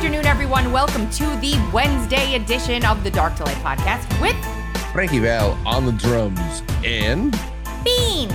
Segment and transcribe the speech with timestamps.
[0.00, 0.72] afternoon, everyone.
[0.72, 4.34] Welcome to the Wednesday edition of the Dark to Light podcast with
[4.94, 7.38] Frankie Val on the drums and
[7.84, 8.32] Beans.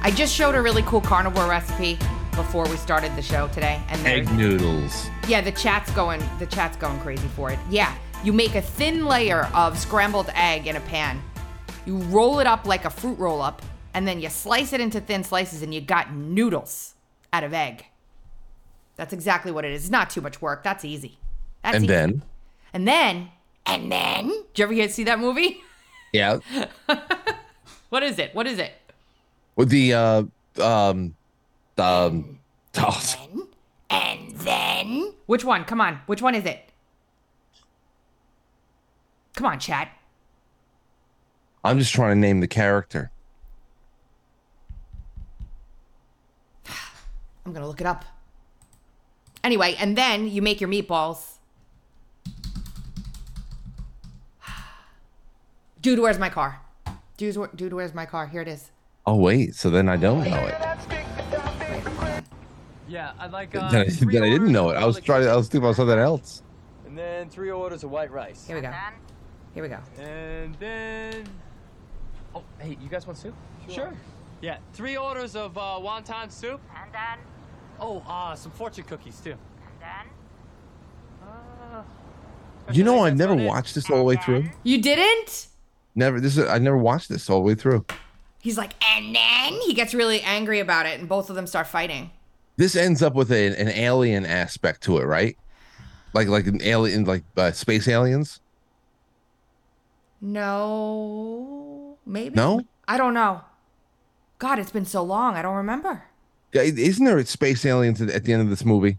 [0.00, 1.98] I just showed a really cool carnivore recipe
[2.30, 5.10] before we started the show today, and there's egg noodles.
[5.28, 7.58] yeah, the chat's going the chat's going crazy for it.
[7.68, 7.94] Yeah,
[8.24, 11.22] you make a thin layer of scrambled egg in a pan.
[11.84, 13.60] You roll it up like a fruit roll up,
[13.92, 16.94] and then you slice it into thin slices, and you got noodles
[17.34, 17.84] out of egg.
[18.96, 19.82] That's exactly what it is.
[19.84, 20.62] It's not too much work.
[20.62, 21.18] That's easy.
[21.62, 21.92] That's And easy.
[21.92, 22.22] then,
[22.72, 23.28] and then,
[23.66, 25.60] and then, did you ever get to see that movie?
[26.12, 26.38] yeah,
[27.90, 28.34] What is it?
[28.34, 28.72] What is it?
[29.54, 30.22] with the uh
[30.60, 31.14] um
[31.78, 32.38] um
[32.78, 33.28] oh,
[33.90, 35.64] And then, which one?
[35.64, 36.60] Come on, which one is it?
[39.34, 39.90] Come on, chat.
[41.64, 43.10] I'm just trying to name the character.
[47.44, 48.04] I'm gonna look it up.
[49.46, 51.34] Anyway, and then you make your meatballs.
[55.80, 56.60] Dude, where's my car?
[57.16, 58.26] Dude, where- dude, where's my car?
[58.26, 58.72] Here it is.
[59.06, 60.54] Oh wait, so then I don't know it.
[62.88, 63.54] Yeah, I'd like.
[63.54, 64.74] Uh, Then I, then I didn't know it.
[64.74, 65.28] I was garlic trying.
[65.28, 66.42] I was thinking about something else.
[66.84, 68.44] And then three orders of white rice.
[68.48, 68.72] Here we go.
[69.54, 69.78] Here we go.
[70.02, 71.24] And then.
[72.34, 73.34] Oh, hey, you guys want soup?
[73.68, 73.92] Sure.
[74.40, 76.60] Yeah, three orders of uh, wonton soup.
[76.82, 77.18] And then,
[77.80, 79.32] Oh, uh, some fortune cookies too.
[79.32, 81.82] and then, Uh,
[82.72, 83.48] You know, I I think never that's about it.
[83.54, 84.48] watched this all the way through.
[84.62, 85.48] You didn't?
[85.94, 86.20] Never.
[86.20, 86.46] This is.
[86.48, 87.84] I never watched this all the way through.
[88.40, 91.66] He's like, and then he gets really angry about it, and both of them start
[91.66, 92.10] fighting.
[92.56, 95.36] This ends up with a, an alien aspect to it, right?
[96.12, 98.40] Like like an alien, like uh, space aliens.
[100.20, 102.34] No, maybe.
[102.34, 102.62] No?
[102.88, 103.42] I don't know.
[104.38, 105.34] God, it's been so long.
[105.34, 106.04] I don't remember.
[106.52, 108.98] Yeah, Isn't there a space aliens at at the end of this movie?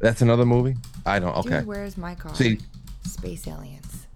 [0.00, 0.76] That's another movie.
[1.06, 1.36] I don't.
[1.38, 1.58] Okay.
[1.58, 2.34] Dude, where's my car?
[2.34, 2.58] See,
[3.04, 4.06] Space aliens.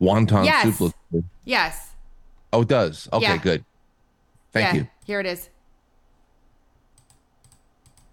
[0.00, 0.64] wonton Yes.
[0.64, 0.80] soup.
[0.80, 1.24] looks good.
[1.44, 1.90] Yes.
[2.52, 3.08] Oh, it does.
[3.12, 3.36] Okay, Yeah.
[3.38, 3.64] good.
[4.52, 4.88] Thank yeah, you.
[5.06, 5.48] Here it is.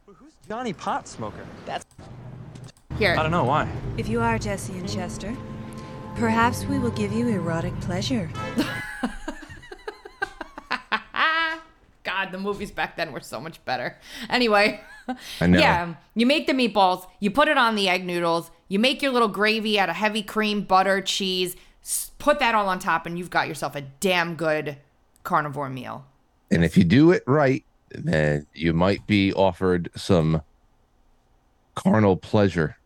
[0.06, 1.46] Who's Johnny Pot Smoker?
[1.66, 1.86] That's.
[2.98, 3.16] Here.
[3.18, 3.68] I don't know why.
[3.98, 5.36] If you are Jesse and Chester,
[6.20, 8.30] perhaps we will give you erotic pleasure.
[12.04, 13.98] God, the movies back then were so much better.
[14.30, 14.82] Anyway,
[15.40, 15.60] I know.
[15.60, 19.12] yeah, you make the meatballs, you put it on the egg noodles, you make your
[19.12, 21.56] little gravy out of heavy cream, butter, cheese,
[22.18, 24.78] put that all on top, and you've got yourself a damn good
[25.24, 26.06] carnivore meal.
[26.52, 30.42] And if you do it right, then you might be offered some
[31.76, 32.78] carnal pleasure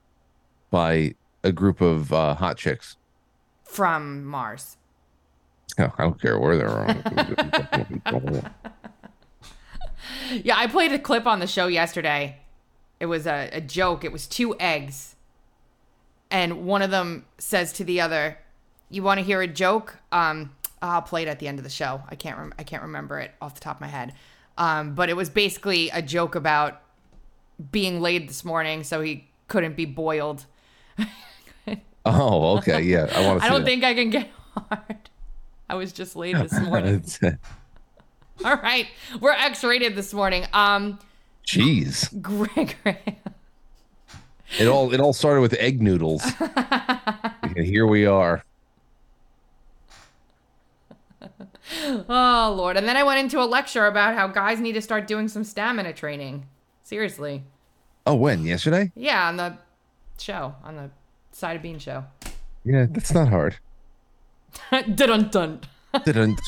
[0.69, 2.97] by a group of uh, hot chicks.
[3.73, 4.77] From Mars.
[5.79, 8.43] Oh, I don't care where they're on.
[10.43, 12.37] Yeah, I played a clip on the show yesterday.
[12.99, 14.03] It was a, a joke.
[14.03, 15.15] It was two eggs.
[16.29, 18.37] And one of them says to the other,
[18.89, 19.97] You want to hear a joke?
[20.11, 20.51] Um,
[20.81, 22.01] I'll play it at the end of the show.
[22.09, 24.13] I can't rem- I can't remember it off the top of my head.
[24.57, 26.81] Um, but it was basically a joke about
[27.71, 30.45] being laid this morning, so he couldn't be boiled.
[32.05, 33.07] oh, okay, yeah.
[33.15, 33.45] I want to.
[33.45, 35.09] I don't think I can get hard.
[35.69, 37.03] I was just laid this morning.
[38.45, 38.87] All right,
[39.21, 40.45] we're X-rated this morning.
[40.53, 40.99] Um,
[41.45, 42.97] Jeez, Gregory.
[44.59, 48.43] it all it all started with egg noodles, and here we are.
[52.09, 52.75] Oh Lord!
[52.77, 55.43] And then I went into a lecture about how guys need to start doing some
[55.43, 56.45] stamina training.
[56.83, 57.43] Seriously,
[58.05, 58.91] Oh, when yesterday?
[58.95, 59.57] yeah, on the
[60.19, 60.89] show, on the
[61.33, 62.05] Side of Bean show.
[62.63, 63.57] Yeah, that's not hard.
[64.95, 65.61] dun dun.
[66.05, 66.39] Didn't.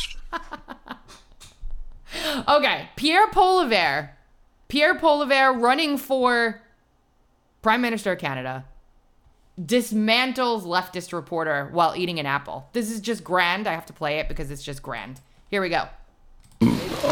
[2.48, 4.10] Okay, Pierre Poilievre.
[4.70, 6.62] Pierre Poilievre running for
[7.62, 8.66] Prime Minister of Canada
[9.60, 12.68] dismantles leftist reporter while eating an apple.
[12.74, 13.68] This is just grand.
[13.68, 15.22] I have to play it because it's just grand.
[15.50, 15.88] Here we go.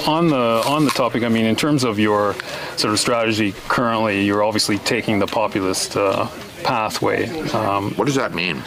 [0.08, 2.34] on the on the topic, I mean, in terms of your
[2.78, 6.28] sort of strategy currently, you're obviously taking the populist uh,
[6.64, 7.28] pathway.
[7.52, 8.62] Um, What does that mean?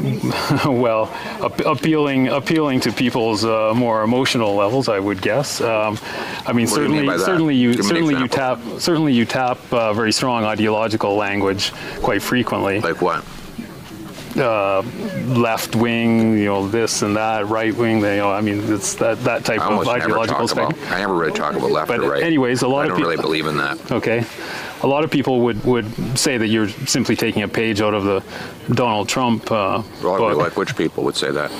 [0.64, 1.10] well,
[1.44, 5.60] ap- appealing appealing to people's uh, more emotional levels, I would guess.
[5.60, 5.98] Um,
[6.46, 9.24] I mean, What do you mean certainly certainly you Give certainly you tap certainly you
[9.26, 11.72] tap uh, very strong ideological language
[12.02, 12.80] quite frequently.
[12.80, 13.24] Like what?
[14.36, 14.80] Uh,
[15.26, 19.18] left wing, you know, this and that, right wing, you know, I mean, it's that
[19.24, 20.92] that type I of ideological talk about.
[20.92, 22.22] I never really talk about left But or right.
[22.22, 23.90] anyways, a lot I of don't peop- really believe in that.
[23.92, 24.24] Okay.
[24.82, 28.04] A lot of people would, would say that you're simply taking a page out of
[28.04, 28.22] the
[28.74, 30.36] Donald Trump uh, book.
[30.36, 31.50] like which people would say that?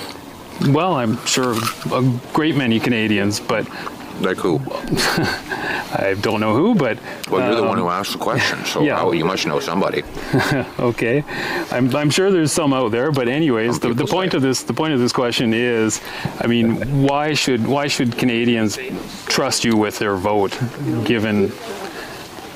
[0.69, 1.55] Well, I'm sure
[1.91, 3.67] a great many Canadians, but
[4.21, 4.59] Like who?
[5.93, 6.97] I don't know who, but
[7.29, 8.95] Well, you're the um, one who asked the question, so yeah.
[8.97, 10.03] how- you must know somebody.
[10.79, 11.23] Okay,
[11.71, 14.73] I'm, I'm sure there's some out there, but anyways, the, the point of this the
[14.73, 16.01] point of this question is,
[16.39, 18.77] I mean, why should why should Canadians
[19.27, 20.57] trust you with their vote,
[21.05, 21.51] given,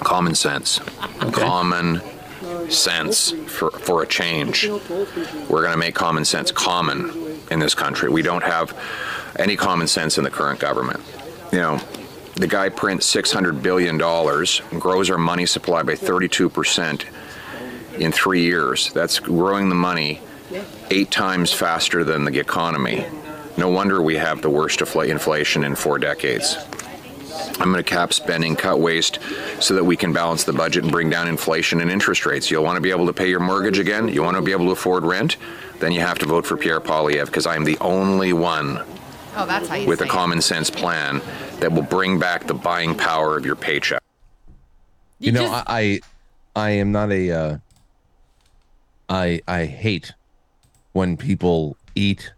[0.00, 0.80] Common sense.
[1.32, 2.00] Common
[2.68, 4.68] sense for, for a change.
[4.68, 8.08] We're going to make common sense common in this country.
[8.10, 8.76] We don't have
[9.36, 11.00] any common sense in the current government.
[11.52, 11.80] You know,
[12.34, 13.98] the guy prints $600 billion,
[14.78, 17.04] grows our money supply by 32%
[17.98, 18.92] in three years.
[18.92, 20.20] That's growing the money
[20.90, 23.06] eight times faster than the economy.
[23.56, 26.56] No wonder we have the worst infl- inflation in four decades.
[27.60, 29.18] I'm going to cap spending, cut waste,
[29.60, 32.50] so that we can balance the budget and bring down inflation and interest rates.
[32.50, 34.08] You'll want to be able to pay your mortgage again.
[34.08, 35.36] You want to be able to afford rent.
[35.78, 38.82] Then you have to vote for Pierre Poilievre because I am the only one
[39.36, 41.20] Oh, that's how you with a common sense plan
[41.60, 44.02] that will bring back the buying power of your paycheck.
[45.20, 46.00] You, know, just- I,
[46.56, 47.58] I I am not a uh
[49.08, 50.12] I I hate
[50.92, 52.32] when people eat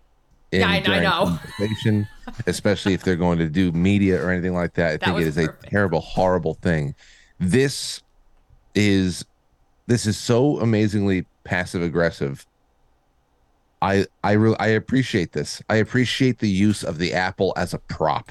[0.52, 1.38] in Yeah, I- know.
[1.58, 2.08] conversation,
[2.46, 4.86] especially if they're going to do media or anything like that.
[4.88, 5.66] I That think it is perfect.
[5.66, 6.94] a terrible, horrible thing.
[7.38, 8.02] This
[8.74, 9.24] is
[9.86, 12.46] this is so amazingly passive aggressive.
[13.82, 15.62] I I really I appreciate this.
[15.70, 18.30] I appreciate the use of the apple as a prop.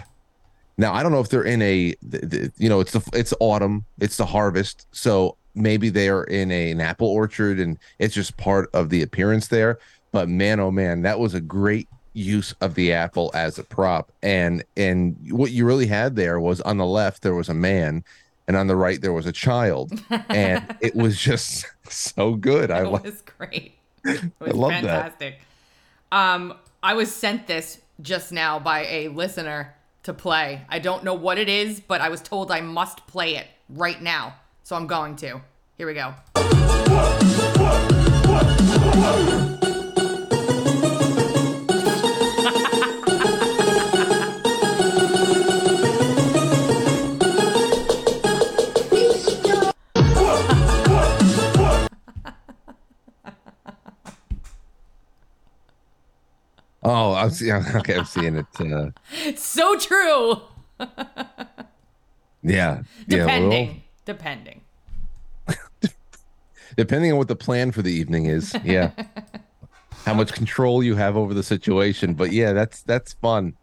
[0.77, 3.33] Now I don't know if they're in a, th- th- you know, it's the it's
[3.39, 8.13] autumn, it's the harvest, so maybe they are in a, an apple orchard and it's
[8.13, 9.80] just part of the appearance there.
[10.12, 14.12] But man, oh man, that was a great use of the apple as a prop.
[14.24, 18.04] And and what you really had there was on the left there was a man,
[18.48, 19.92] and on the right there was a child,
[20.30, 22.72] and it was just so good.
[22.72, 23.04] I It like.
[23.04, 23.76] was great.
[24.06, 24.82] It was love that.
[24.82, 25.40] fantastic.
[26.12, 30.62] Um, I was sent this just now by a listener to play.
[30.70, 34.02] I don't know what it is, but I was told I must play it right
[34.02, 34.36] now.
[34.64, 35.42] So I'm going to.
[35.78, 36.14] Here we go.
[56.89, 57.53] Oh, I'm seeing.
[57.75, 58.45] Okay, I'm seeing it.
[58.59, 58.89] Uh,
[59.25, 60.41] It's so true.
[60.80, 60.86] yeah,
[62.44, 62.81] yeah.
[63.07, 63.68] Depending.
[63.68, 63.75] well,
[64.06, 64.62] Depending.
[66.77, 68.91] depending on what the plan for the evening is, yeah.
[70.06, 73.53] How much control you have over the situation, but yeah, that's that's fun.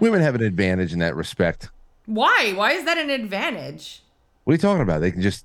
[0.00, 1.70] Women have an advantage in that respect.
[2.06, 2.52] Why?
[2.54, 4.02] Why is that an advantage?
[4.44, 5.00] What are you talking about?
[5.00, 5.44] They can just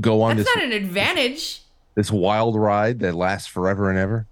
[0.00, 1.62] go on That's this not an advantage.
[1.94, 4.26] this wild ride that lasts forever and ever.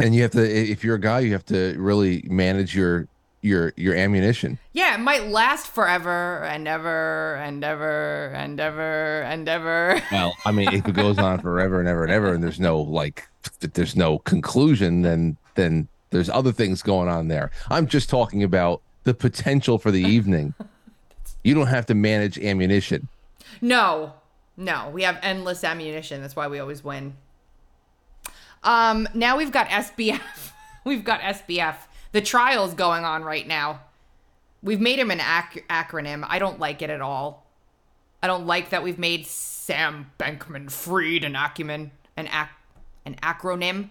[0.00, 3.06] And you have to, if you're a guy, you have to really manage your
[3.42, 4.58] your your ammunition.
[4.72, 10.00] Yeah, it might last forever and ever and ever and ever and ever.
[10.12, 12.80] Well, I mean, if it goes on forever and ever and ever, and there's no
[12.80, 13.28] like,
[13.60, 17.50] there's no conclusion, then then there's other things going on there.
[17.70, 20.54] I'm just talking about the potential for the evening.
[21.42, 23.08] You don't have to manage ammunition.
[23.60, 24.12] No,
[24.56, 26.20] no, we have endless ammunition.
[26.20, 27.14] That's why we always win.
[28.62, 30.52] Um, now we've got SBF.
[30.84, 31.76] we've got SBF.
[32.12, 33.80] The trial's going on right now.
[34.62, 36.24] We've made him an ac- acronym.
[36.28, 37.46] I don't like it at all.
[38.22, 42.50] I don't like that we've made Sam Bankman Fried an acumen, an ac-
[43.06, 43.90] an acronym.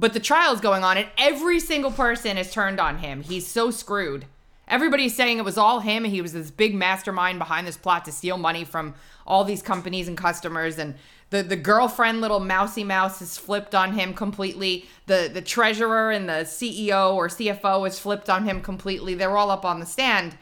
[0.00, 3.22] But the trial's going on, and every single person is turned on him.
[3.22, 4.24] He's so screwed.
[4.66, 6.04] Everybody's saying it was all him.
[6.04, 8.94] He was this big mastermind behind this plot to steal money from
[9.26, 10.78] all these companies and customers.
[10.78, 10.94] And
[11.30, 14.86] the, the girlfriend, little mousy mouse, has flipped on him completely.
[15.06, 19.14] The the treasurer and the CEO or CFO has flipped on him completely.
[19.14, 20.36] They're all up on the stand.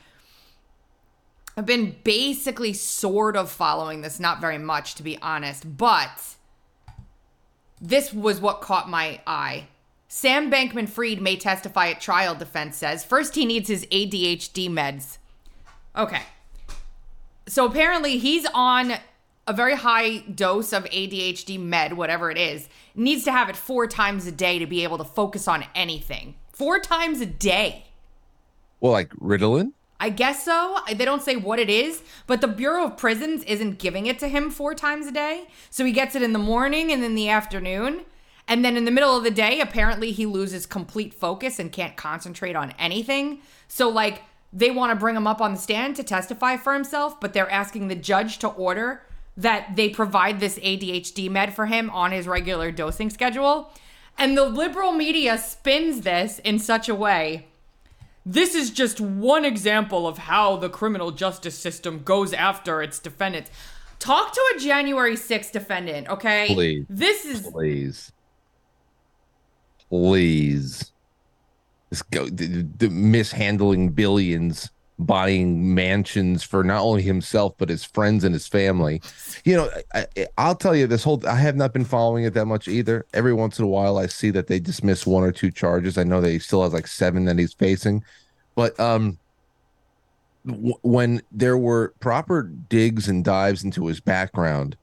[1.57, 6.37] I've been basically sort of following this, not very much to be honest, but
[7.81, 9.69] this was what caught my eye.
[10.09, 13.05] Sam Bankman Fried may testify at trial, defense says.
[13.05, 15.19] First, he needs his ADHD meds.
[15.95, 16.23] Okay.
[17.47, 18.95] So apparently, he's on
[19.49, 22.69] a very high dose of ADHD med, whatever it is.
[22.95, 26.35] Needs to have it four times a day to be able to focus on anything.
[26.53, 27.87] Four times a day.
[28.79, 29.73] Well, like Ritalin.
[29.99, 30.79] I guess so.
[30.95, 34.29] They don't say what it is, but the Bureau of Prisons isn't giving it to
[34.29, 35.49] him four times a day.
[35.71, 38.03] So he gets it in the morning and in the afternoon.
[38.47, 41.97] And then in the middle of the day, apparently he loses complete focus and can't
[41.97, 43.41] concentrate on anything.
[43.67, 47.19] So, like, they want to bring him up on the stand to testify for himself,
[47.21, 49.03] but they're asking the judge to order
[49.39, 53.73] that they provide this ADHD med for him on his regular dosing schedule.
[54.19, 57.47] And the liberal media spins this in such a way.
[58.27, 63.51] This is just one example of how the criminal justice system goes after its defendants.
[64.01, 66.49] Talk to a January 6th defendant, okay?
[66.49, 66.85] Please.
[66.91, 68.13] This is Please.
[69.89, 70.93] Please.
[71.91, 78.25] This go the, the mishandling billions, buying mansions for not only himself but his friends
[78.25, 79.01] and his family.
[79.45, 81.23] You know, I, I, I'll tell you this whole.
[81.27, 83.07] I have not been following it that much either.
[83.15, 85.99] Every once in a while, I see that they dismiss one or two charges.
[85.99, 88.05] I know that he still has like seven that he's facing,
[88.55, 89.19] but um,
[90.47, 94.77] w- when there were proper digs and dives into his background,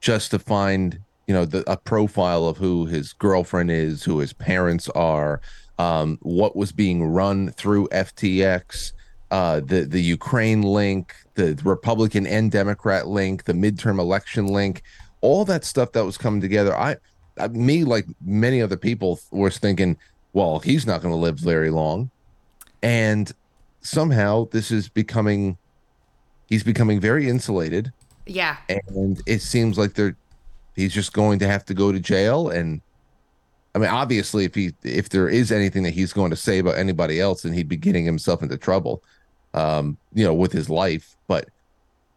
[0.00, 4.34] just to find you know the, a profile of who his girlfriend is, who his
[4.34, 5.40] parents are,
[5.78, 8.92] um, what was being run through FTX,
[9.30, 14.82] uh, the the Ukraine link, the Republican and Democrat link, the midterm election link,
[15.20, 16.76] all that stuff that was coming together.
[16.76, 16.96] I,
[17.38, 19.98] I me like many other people was thinking,
[20.32, 22.10] well, he's not going to live very long,
[22.82, 23.32] and
[23.80, 25.56] somehow this is becoming,
[26.48, 27.92] he's becoming very insulated
[28.26, 28.56] yeah.
[28.68, 30.16] and it seems like they're
[30.74, 32.80] he's just going to have to go to jail and
[33.74, 36.76] I mean obviously if he if there is anything that he's going to say about
[36.76, 39.02] anybody else then he'd be getting himself into trouble
[39.56, 41.48] um you know with his life but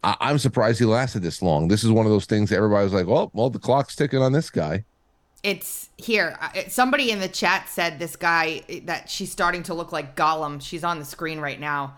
[0.04, 2.84] I, I'm surprised he lasted this long this is one of those things that everybody
[2.84, 4.84] was like well well the clock's ticking on this guy
[5.42, 6.38] It's here.
[6.68, 10.62] Somebody in the chat said this guy that she's starting to look like Gollum.
[10.62, 11.96] She's on the screen right now.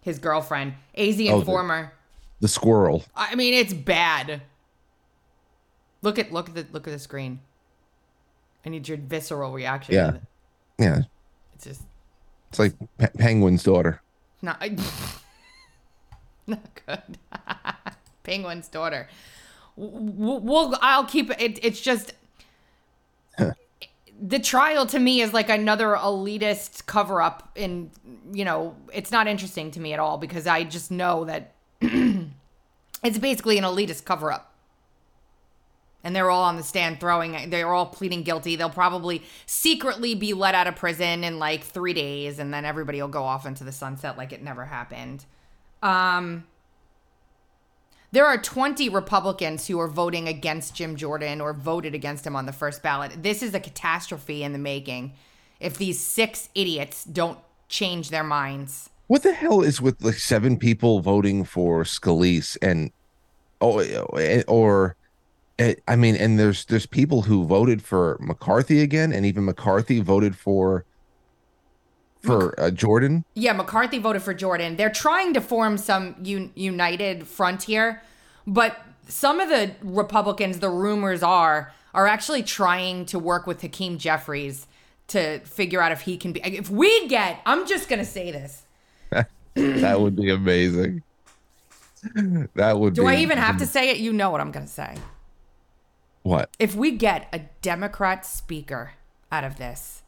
[0.00, 1.92] His girlfriend, AZ the- Informer.
[2.40, 4.40] the squirrel I mean, it's bad.
[6.00, 7.40] Look at look at the look at the screen.
[8.64, 9.94] I need your visceral reaction.
[9.94, 10.16] Yeah.
[10.78, 11.00] Yeah
[11.54, 11.82] It's just
[12.50, 14.00] it's like Pe- penguin's daughter
[14.42, 14.60] not
[16.46, 17.18] not good.
[18.22, 19.08] Penguin's daughter.
[19.76, 20.76] We'll.
[20.80, 21.58] I'll keep it.
[21.62, 22.14] It's just
[24.20, 27.90] the trial to me is like another elitist cover up, and
[28.32, 33.18] you know, it's not interesting to me at all because I just know that it's
[33.18, 34.47] basically an elitist cover up.
[36.08, 38.56] And they're all on the stand throwing, they're all pleading guilty.
[38.56, 42.98] They'll probably secretly be let out of prison in like three days, and then everybody
[43.02, 45.26] will go off into the sunset like it never happened.
[45.82, 46.46] Um,
[48.10, 52.46] there are 20 Republicans who are voting against Jim Jordan or voted against him on
[52.46, 53.22] the first ballot.
[53.22, 55.12] This is a catastrophe in the making
[55.60, 57.38] if these six idiots don't
[57.68, 58.88] change their minds.
[59.08, 62.92] What the hell is with like seven people voting for Scalise and
[63.60, 63.82] oh
[64.48, 64.96] or
[65.58, 70.00] eh, I mean and there's there's people who voted for McCarthy again and even McCarthy
[70.00, 70.84] voted for
[72.20, 73.24] for uh, Jordan.
[73.34, 74.76] Yeah, McCarthy voted for Jordan.
[74.76, 78.02] They're trying to form some un- united front here,
[78.46, 83.98] but some of the Republicans, the rumors are, are actually trying to work with Hakeem
[83.98, 84.66] Jeffries
[85.08, 86.40] to figure out if he can be.
[86.40, 88.62] If we get, I'm just gonna say this.
[89.54, 91.02] that would be amazing.
[92.54, 93.98] That would Do I even have to say it?
[93.98, 94.96] You know what I'm gonna say.
[96.22, 96.50] What?
[96.58, 98.92] If we get a Democrat speaker
[99.30, 100.02] out of this,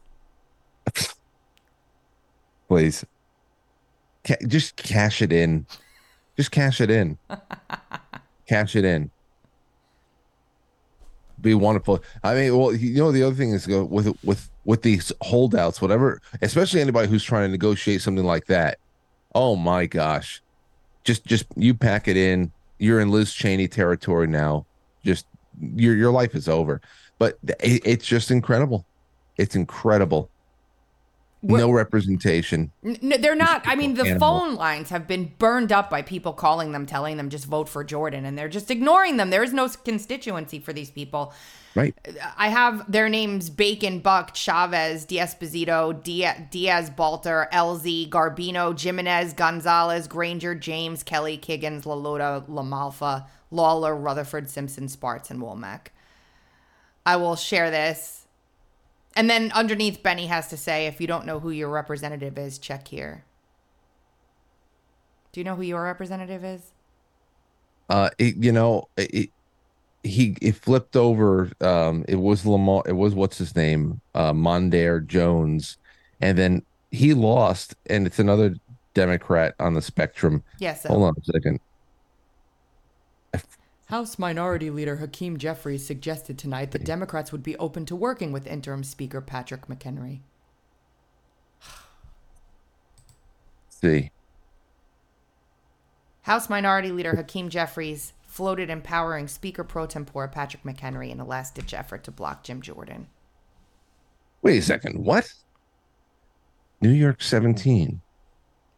[2.71, 3.05] Please.
[4.23, 5.65] Ca- just cash it in.
[6.37, 7.17] Just cash it in.
[8.47, 9.11] cash it in.
[11.41, 12.01] Be wonderful.
[12.23, 15.81] I mean, well, you know, the other thing is go with with with these holdouts,
[15.81, 18.77] whatever, especially anybody who's trying to negotiate something like that.
[19.35, 20.41] Oh my gosh,
[21.03, 22.53] just just you pack it in.
[22.79, 24.65] You're in Liz Cheney territory now.
[25.03, 25.25] Just
[25.61, 26.81] your your life is over.
[27.19, 28.85] But it, it's just incredible.
[29.37, 30.29] It's incredible.
[31.43, 32.71] No representation.
[32.83, 33.63] N- they're not.
[33.65, 34.19] I mean, the animal.
[34.19, 37.83] phone lines have been burned up by people calling them, telling them just vote for
[37.83, 39.31] Jordan, and they're just ignoring them.
[39.31, 41.33] There is no constituency for these people.
[41.73, 41.95] Right.
[42.37, 50.53] I have their names: Bacon, Buck, Chavez, Diaz-Esposito, Diaz, Balter, Ellzey, Garbino, Gimenez, Gonzalez, Granger,
[50.53, 55.87] James, Kelly, Kiggans, Lalota, Lamalfa, Lawler, Rutherford, Simpson, Spartz, and Womack.
[57.03, 58.20] I will share this.
[59.15, 62.57] And then underneath, Benny has to say, if you don't know who your representative is,
[62.57, 63.25] check here.
[65.31, 66.71] Do you know who your representative is?
[67.89, 69.29] Uh, it, you know, it,
[70.03, 71.51] he it flipped over.
[71.61, 72.83] Um, it was Lamar.
[72.85, 75.77] It was what's his name, uh, Mondaire Jones,
[76.21, 78.55] and then he lost, and it's another
[78.93, 80.43] Democrat on the spectrum.
[80.59, 80.85] Yes.
[80.85, 81.59] Hold on a second.
[83.91, 88.47] House Minority Leader Hakeem Jeffries suggested tonight that Democrats would be open to working with
[88.47, 90.21] interim Speaker Patrick McHenry.
[93.69, 94.09] see.
[96.21, 101.55] House Minority Leader Hakeem Jeffries floated empowering Speaker pro tempore Patrick McHenry in a last
[101.55, 103.07] ditch effort to block Jim Jordan.
[104.41, 105.03] Wait a second.
[105.03, 105.33] What?
[106.79, 107.99] New York 17.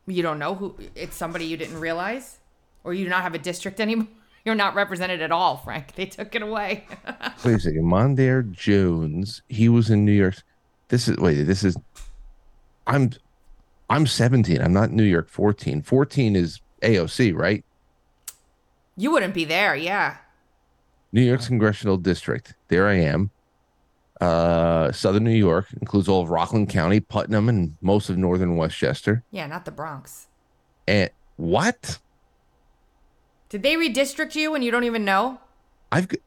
[0.07, 2.39] You don't know who it's somebody you didn't realize?
[2.83, 4.07] Or you do not have a district anymore?
[4.45, 5.95] You're not represented at all, Frank.
[5.95, 6.85] They took it away.
[7.45, 7.83] Wait a second.
[7.83, 9.41] Mondaire Jones.
[9.47, 10.35] He was in New York.
[10.89, 11.43] This is wait.
[11.43, 11.77] This is.
[12.85, 13.11] I'm.
[13.89, 14.61] I'm 17.
[14.61, 15.81] I'm not New York 14.
[15.81, 17.63] 14 is AOC, right?
[18.95, 20.17] you wouldn't be there, yeah.
[21.11, 22.53] New York's congressional district.
[22.67, 23.31] There I am.
[24.21, 29.23] Uh, Southern New York includes all of Rockland County, Putnam, and most of northern Westchester.
[29.31, 30.27] Yeah, not the Bronx.
[30.87, 31.97] And what?
[33.53, 35.37] Did they redistrict you and you don't even know?
[35.91, 36.19] I've got.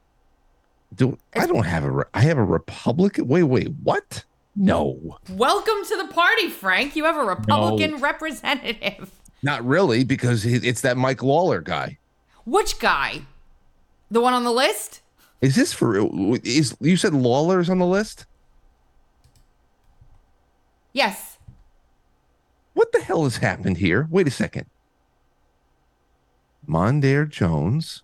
[0.95, 3.27] Do I don't have a I have a Republican.
[3.27, 3.73] Wait, wait.
[3.83, 4.25] What?
[4.55, 6.95] No, Welcome to the party, Frank.
[6.95, 9.11] You have a Republican representative.
[9.43, 11.99] not really, because it's that Mike Lawler guy.
[12.45, 13.23] Which guy?
[14.09, 15.03] The one on the list?
[15.41, 15.97] Is this for?
[16.45, 18.25] Is you said Lawler's on the list?
[20.93, 21.39] Yes.
[22.75, 24.07] What the hell has happened here?
[24.13, 24.67] Wait a second.
[26.69, 28.03] Mondaire Jones,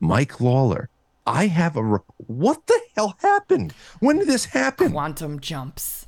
[0.00, 0.88] Mike Lawler.
[1.26, 1.82] I have a.
[1.82, 3.72] re- What the hell happened?
[4.00, 4.92] When did this happen?
[4.92, 6.06] Quantum jumps.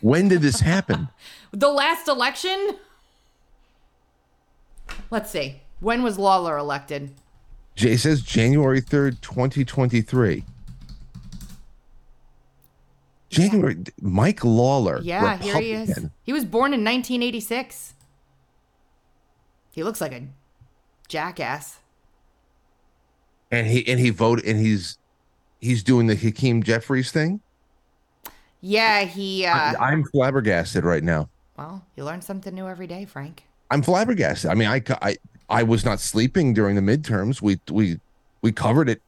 [0.00, 1.08] When did this happen?
[1.54, 2.76] The last election?
[5.10, 5.60] Let's see.
[5.80, 7.12] When was Lawler elected?
[7.76, 10.44] Jay says January 3rd, 2023.
[13.28, 13.76] January.
[14.00, 15.00] Mike Lawler.
[15.02, 16.06] Yeah, here he is.
[16.22, 17.94] He was born in 1986.
[19.72, 20.22] He looks like a
[21.12, 21.78] jackass.
[23.50, 24.98] And he and he voted and he's
[25.60, 27.40] he's doing the Hakeem Jeffries thing.
[28.64, 31.28] Yeah, he, uh, I, I'm flabbergasted right now.
[31.58, 33.42] well, you learn something new every day, Frank.
[33.72, 34.50] I'm flabbergasted.
[34.50, 35.16] I mean, I, I,
[35.48, 37.42] I was not sleeping during the midterms.
[37.42, 37.98] We, we,
[38.40, 39.02] we covered it.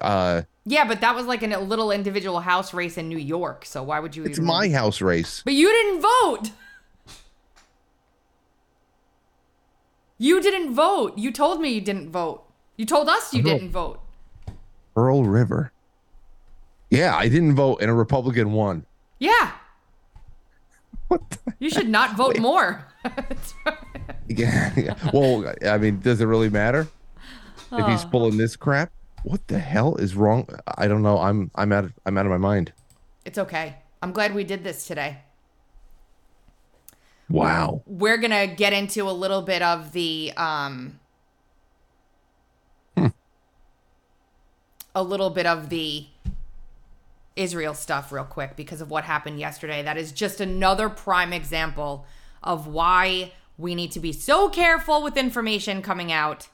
[0.00, 3.66] Uh, Yeah, but that was like in a little individual house race in New York.
[3.66, 4.46] So why would you it's even?
[4.46, 5.42] my house race.
[5.44, 6.50] But you didn't vote.
[10.18, 11.18] You didn't vote.
[11.18, 12.44] You told me you didn't vote.
[12.76, 14.00] You told us you didn't vote.
[14.94, 15.72] Pearl River.
[16.90, 18.86] Yeah, I didn't vote, and a Republican won.
[19.18, 19.52] Yeah.
[21.08, 21.36] What?
[21.58, 22.86] You should not vote more.
[24.26, 24.94] yeah, yeah.
[25.12, 26.88] Well, I mean, does it really matter
[27.70, 28.90] if he's pulling this crap?
[29.22, 30.48] What the hell is wrong?
[30.78, 31.18] I don't know.
[31.18, 31.84] I'm, I'm out.
[31.84, 32.72] Of, I'm out of my mind.
[33.26, 33.76] it's okay.
[34.02, 35.18] I'm glad we did this today.
[37.28, 37.82] Wow.
[37.86, 41.00] We're going to get into a little bit of the um
[44.94, 46.06] a little bit of the
[47.36, 49.82] Israel stuff real quick because of what happened yesterday.
[49.82, 52.06] That is just another prime example
[52.42, 56.48] of why we need to be so careful with information coming out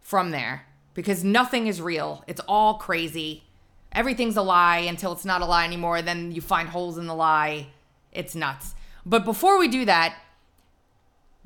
[0.00, 2.24] from there because nothing is real.
[2.26, 3.44] It's all crazy.
[3.92, 6.02] Everything's a lie until it's not a lie anymore.
[6.02, 7.68] Then you find holes in the lie.
[8.12, 8.74] It's nuts.
[9.04, 10.16] But before we do that,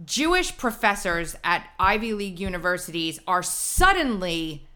[0.05, 4.67] Jewish professors at Ivy League universities are suddenly,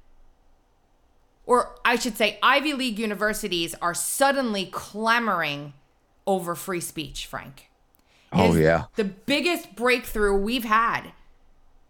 [1.44, 5.74] or I should say, Ivy League universities are suddenly clamoring
[6.26, 7.70] over free speech, Frank.
[8.32, 8.84] Oh, yeah.
[8.96, 11.12] The biggest breakthrough we've had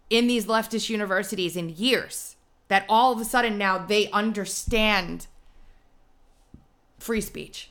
[0.09, 2.35] in these leftist universities in years.
[2.67, 5.27] That all of a sudden now they understand
[6.99, 7.69] free speech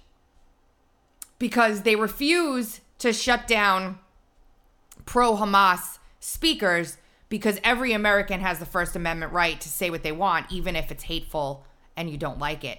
[1.39, 3.99] because they refuse to shut down
[5.05, 6.97] pro Hamas speakers
[7.29, 10.91] because every American has the First Amendment right to say what they want, even if
[10.91, 11.65] it's hateful
[11.97, 12.79] and you don't like it.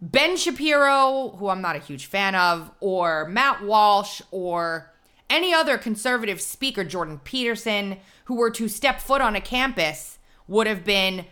[0.00, 4.90] Ben Shapiro, who I'm not a huge fan of, or Matt Walsh, or
[5.30, 10.18] any other conservative speaker, Jordan Peterson, who were to step foot on a campus,
[10.48, 11.26] would have been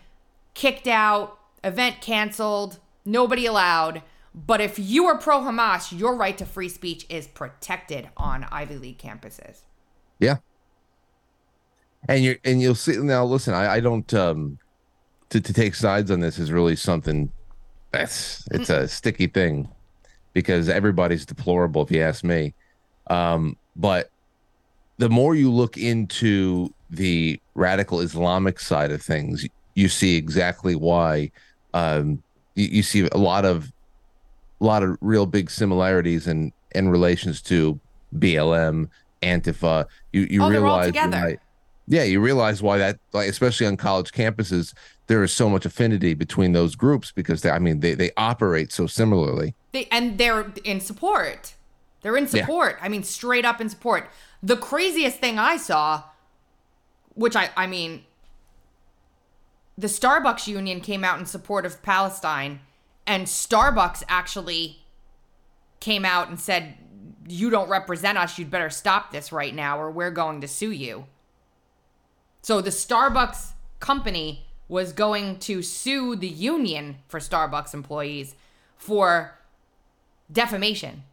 [0.53, 4.03] kicked out, event canceled, nobody allowed.
[4.33, 8.77] But if you are pro Hamas, your right to free speech is protected on Ivy
[8.77, 9.61] League campuses.
[10.19, 10.37] Yeah.
[12.07, 13.25] And you and you'll see now.
[13.25, 14.57] Listen, I, I don't um
[15.29, 17.31] to to take sides on this is really something
[17.91, 19.69] that's it's a sticky thing
[20.33, 22.53] because everybody's deplorable if you ask me.
[23.07, 24.09] Um, but
[24.97, 31.31] the more you look into the radical Islamic side of things, you see exactly why.
[31.73, 32.23] Um,
[32.55, 33.71] you, you see a lot of
[34.65, 37.79] lot of real big similarities in in relations to
[38.17, 38.89] BLM
[39.21, 39.85] Antifa.
[40.13, 41.17] You you Oh, realize together.
[41.17, 41.37] why-
[41.87, 44.73] yeah, you realize why that like especially on college campuses
[45.07, 48.71] there is so much affinity between those groups because they, I mean they they operate
[48.71, 49.55] so similarly.
[49.73, 51.55] They, and they're in support.
[52.01, 52.41] They're in Yeah.
[52.45, 52.77] support.
[52.81, 54.09] I mean, straight up in support.
[54.41, 56.03] The craziest thing I saw,
[57.13, 58.03] which I, I mean,
[59.77, 62.59] the Starbucks union came out in support of Palestine,
[63.05, 64.79] and Starbucks actually
[65.79, 66.75] came out and said,
[67.27, 68.37] You don't represent us.
[68.37, 71.05] You'd better stop this right now, or we're going to sue you.
[72.41, 78.35] So the Starbucks company was going to sue the union for Starbucks employees
[78.77, 79.37] for
[80.31, 81.03] defamation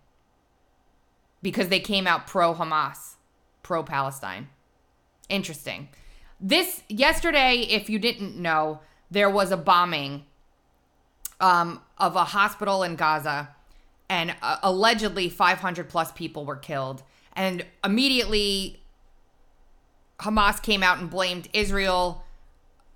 [1.43, 3.17] because they came out pro Hamas,
[3.63, 4.49] pro Palestine.
[5.29, 5.89] Interesting.
[6.41, 10.25] This yesterday, if you didn't know, there was a bombing
[11.41, 13.51] um, of a hospital in Gaza,
[14.09, 17.03] and uh, allegedly 500 plus people were killed.
[17.35, 18.81] And immediately,
[20.21, 22.25] Hamas came out and blamed Israel.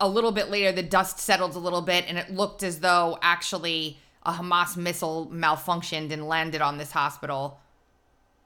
[0.00, 3.18] A little bit later, the dust settled a little bit, and it looked as though
[3.22, 7.60] actually a Hamas missile malfunctioned and landed on this hospital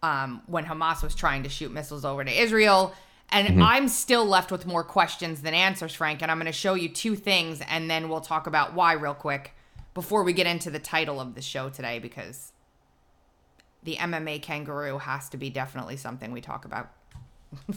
[0.03, 2.95] um, when Hamas was trying to shoot missiles over to Israel.
[3.31, 6.23] And I'm still left with more questions than answers, Frank.
[6.23, 9.15] And I'm going to show you two things, and then we'll talk about why real
[9.15, 9.56] quick
[9.97, 12.53] before we get into the title of the show today, because
[13.83, 16.91] the MMA kangaroo has to be definitely something we talk about.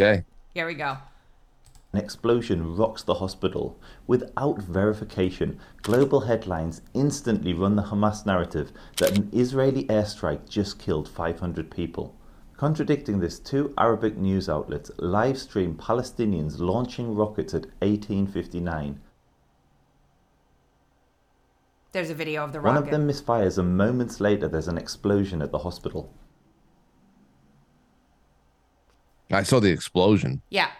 [0.00, 0.22] Okay.
[0.54, 0.96] Here we go.
[1.92, 3.76] An explosion rocks the hospital.
[4.06, 11.08] Without verification, global headlines instantly run the Hamas narrative that an Israeli airstrike just killed
[11.08, 12.14] 500 people.
[12.56, 19.00] Contradicting this, two Arabic news outlets live stream Palestinians launching rockets at 1859.
[21.92, 25.40] There's a video of the One of them misfires, and moments later, there's an explosion
[25.40, 26.12] at the hospital.
[29.30, 30.42] I saw the explosion.
[30.50, 30.70] Yeah.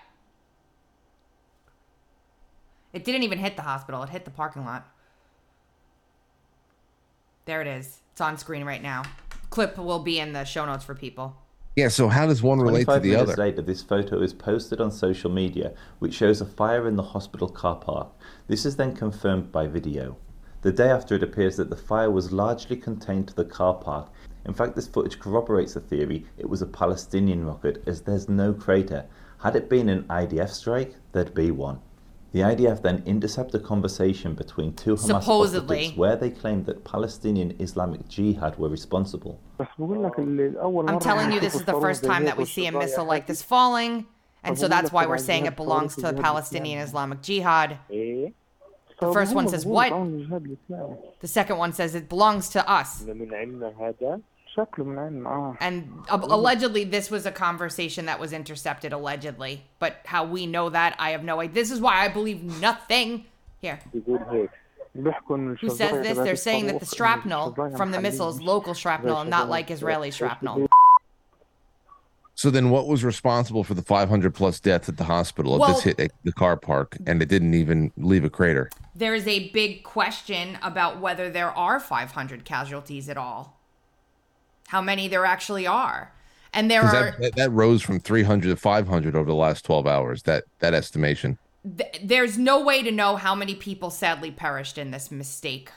[2.92, 4.02] It didn't even hit the hospital.
[4.02, 4.86] It hit the parking lot.
[7.44, 8.00] There it is.
[8.12, 9.04] It's on screen right now.
[9.50, 11.36] Clip will be in the show notes for people.
[11.76, 13.42] Yeah, so how does one relate to 25 the minutes other?
[13.42, 17.48] later, this photo is posted on social media, which shows a fire in the hospital
[17.48, 18.08] car park.
[18.48, 20.16] This is then confirmed by video.
[20.62, 24.10] The day after, it appears that the fire was largely contained to the car park.
[24.44, 28.52] In fact, this footage corroborates the theory it was a Palestinian rocket, as there's no
[28.52, 29.04] crater.
[29.38, 31.80] Had it been an IDF strike, there'd be one.
[32.32, 35.76] The IDF then intercept a conversation between two Hamas Supposedly.
[35.76, 39.40] operatives where they claimed that Palestinian Islamic Jihad were responsible.
[39.58, 43.42] I'm telling you, this is the first time that we see a missile like this
[43.42, 44.06] falling.
[44.42, 47.78] And so that's why we're saying it belongs to the Palestinian Islamic Jihad.
[47.92, 48.30] Eh?
[49.00, 49.90] The first one says what?
[51.20, 53.04] The second one says it belongs to us.
[55.60, 59.64] And uh, allegedly, this was a conversation that was intercepted, allegedly.
[59.78, 61.54] But how we know that, I have no idea.
[61.54, 63.26] This is why I believe nothing.
[63.60, 63.78] Here.
[63.94, 66.16] Who says this?
[66.16, 70.68] They're saying that the shrapnel from the missiles, local shrapnel, and not like Israeli shrapnel.
[72.34, 75.74] So then, what was responsible for the 500 plus deaths at the hospital if Well-
[75.74, 78.70] this hit the car park and it didn't even leave a crater?
[78.98, 83.60] There is a big question about whether there are 500 casualties at all.
[84.66, 86.12] How many there actually are.
[86.52, 86.90] And there are.
[86.92, 90.24] that, that, that rose from 300 to 500 over the last 12 hours.
[90.24, 91.38] That that estimation.
[91.76, 95.70] th- there's no way to know how many people sadly perished in this mistake,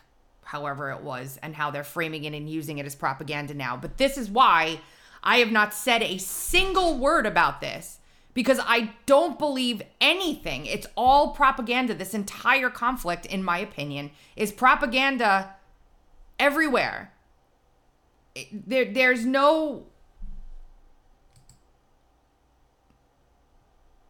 [0.46, 3.78] however it was, and how they're framing it and using it as propaganda now.
[3.78, 4.80] But this is why
[5.24, 8.00] I have not said a single word about this
[8.34, 10.66] because I don't believe anything.
[10.66, 11.94] It's all propaganda.
[11.94, 15.56] This entire conflict, in my opinion, is propaganda
[16.40, 17.14] everywhere.
[18.52, 19.88] There, there's no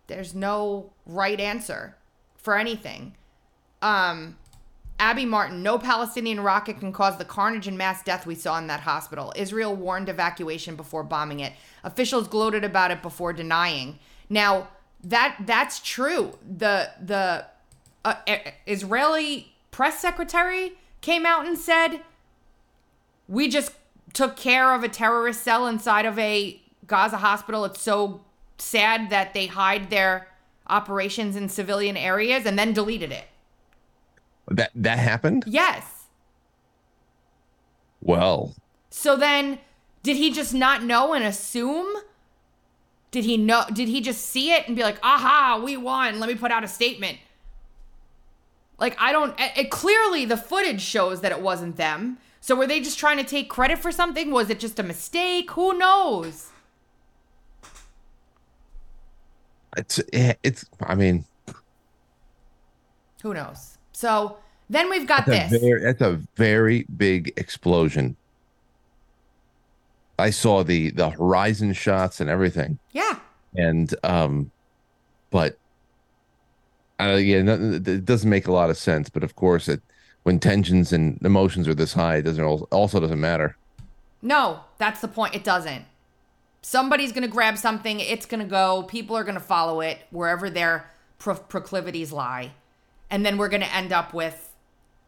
[0.07, 1.95] there's no right answer
[2.35, 3.15] for anything.
[3.81, 4.37] Um,
[4.99, 8.67] Abby Martin, no Palestinian rocket can cause the carnage and mass death we saw in
[8.67, 9.33] that hospital.
[9.35, 11.53] Israel warned evacuation before bombing it.
[11.83, 13.97] Officials gloated about it before denying.
[14.31, 14.69] Now
[15.03, 16.37] that that's true.
[16.49, 17.45] The the
[18.05, 18.15] uh,
[18.65, 21.99] Israeli press secretary came out and said
[23.27, 23.73] we just
[24.13, 27.65] took care of a terrorist cell inside of a Gaza hospital.
[27.65, 28.21] It's so
[28.57, 30.27] sad that they hide their
[30.67, 33.25] operations in civilian areas and then deleted it.
[34.47, 35.43] That that happened.
[35.45, 36.05] Yes.
[37.99, 38.55] Well,
[38.89, 39.59] So then
[40.03, 41.87] did he just not know and assume?
[43.11, 46.19] Did he know did he just see it and be like, "Aha, we won.
[46.19, 47.17] Let me put out a statement."
[48.79, 52.17] Like I don't it, clearly the footage shows that it wasn't them.
[52.39, 54.31] So were they just trying to take credit for something?
[54.31, 55.51] Was it just a mistake?
[55.51, 56.49] Who knows?
[59.77, 60.65] It's eh, it's.
[60.81, 61.25] I mean,
[63.21, 63.77] Who knows?
[63.91, 64.37] So
[64.69, 65.61] then we've got that's a this.
[65.61, 68.15] very, that's a very big explosion.
[70.21, 73.19] I saw the the horizon shots and everything, Yeah.
[73.55, 74.51] and um,
[75.29, 75.57] but
[76.99, 79.09] uh, yeah, it doesn't make a lot of sense.
[79.09, 79.81] But of course, it
[80.23, 83.57] when tensions and emotions are this high, it doesn't also doesn't matter.
[84.21, 85.33] No, that's the point.
[85.35, 85.85] It doesn't.
[86.61, 87.99] Somebody's going to grab something.
[87.99, 88.83] It's going to go.
[88.83, 92.51] People are going to follow it wherever their pro- proclivities lie.
[93.09, 94.53] And then we're going to end up with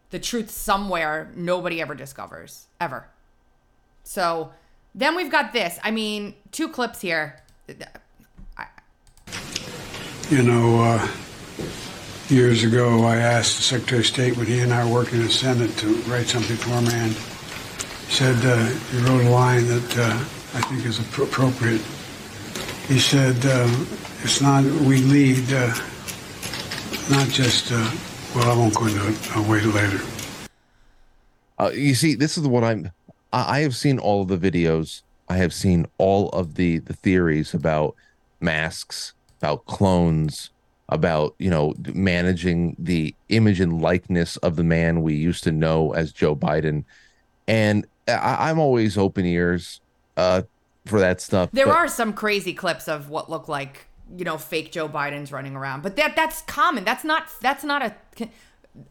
[0.10, 3.08] the truth somewhere nobody ever discovers, ever.
[4.04, 4.52] So
[4.96, 5.80] then we've got this.
[5.84, 7.42] I mean, two clips here.
[10.30, 11.08] You know, uh,
[12.30, 15.26] years ago, I asked the Secretary of State when he and I were working in
[15.26, 19.68] the Senate to write something for him, and he said uh, he wrote a line
[19.68, 21.82] that uh, I think is appropriate.
[22.88, 23.68] He said, uh,
[24.24, 25.74] "It's not we lead, uh,
[27.10, 27.92] not just." Uh,
[28.36, 29.38] well, I won't go into it.
[29.38, 30.00] I'll wait later.
[31.60, 32.92] Uh, you see, this is what I'm.
[33.34, 35.02] I, I have seen all of the videos.
[35.28, 37.96] I have seen all of the the theories about
[38.40, 40.52] masks, about clones,
[40.88, 45.94] about you know managing the image and likeness of the man we used to know
[45.94, 46.86] as Joe Biden,
[47.48, 49.82] and I, I'm always open ears
[50.16, 50.44] uh,
[50.86, 51.50] for that stuff.
[51.52, 55.32] There but- are some crazy clips of what look like, you know, fake Joe Biden's
[55.32, 55.84] running around.
[55.84, 56.84] But that that's common.
[56.84, 57.96] That's not that's not a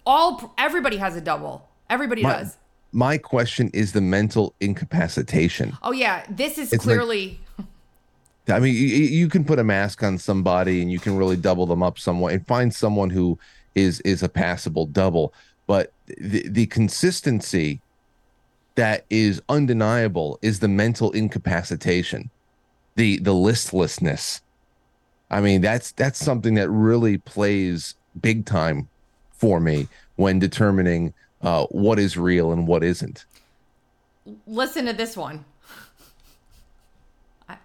[0.07, 1.69] all everybody has a double.
[1.91, 2.57] Everybody my, does.
[2.93, 5.77] My question is the mental incapacitation.
[5.83, 7.41] Oh yeah, this is It's like- clearly
[8.49, 11.67] I mean, you, you can put a mask on somebody and you can really double
[11.67, 13.39] them up somewhat and find someone who
[13.75, 15.33] is is a passable double.
[15.67, 17.81] But the the consistency
[18.75, 22.31] that is undeniable is the mental incapacitation,
[22.97, 24.41] the the listlessness.
[25.31, 28.89] I mean, that's that's something that really plays big time
[29.31, 33.25] for me when determining uh, what is real and what isn't.
[34.47, 35.45] listen to this one.
[37.49, 37.57] I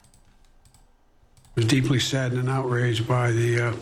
[1.55, 3.73] was deeply saddened and outraged by the uh,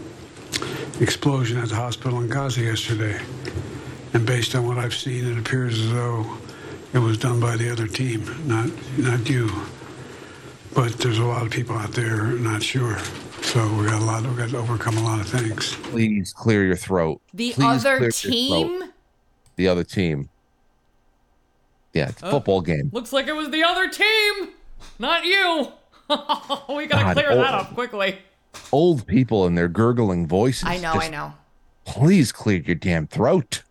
[1.00, 3.20] explosion at the hospital in Gaza yesterday.
[4.14, 6.26] And based on what I've seen, it appears as though
[6.94, 9.50] it was done by the other team, not not you.
[10.74, 12.98] But there's a lot of people out there not sure.
[13.42, 14.24] So we got a lot.
[14.24, 15.76] We got to overcome a lot of things.
[15.76, 17.22] Please clear your throat.
[17.34, 18.92] The Please other team throat.
[19.56, 20.30] The other team.
[21.94, 22.90] Yeah, it's a uh, football game.
[22.92, 24.50] looks like it was the other team,
[25.00, 25.72] not you.
[26.76, 27.38] we gotta God, clear oh.
[27.38, 28.20] that up quickly.
[28.72, 30.68] Old people and their gurgling voices.
[30.68, 31.34] I know, Just I know.
[31.86, 33.64] Please clear your damn throat.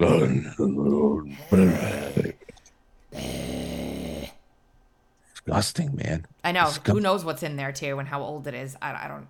[5.32, 6.26] Disgusting, man.
[6.42, 6.64] I know.
[6.64, 8.76] Disgust- Who knows what's in there too and how old it is?
[8.82, 9.28] I, I don't.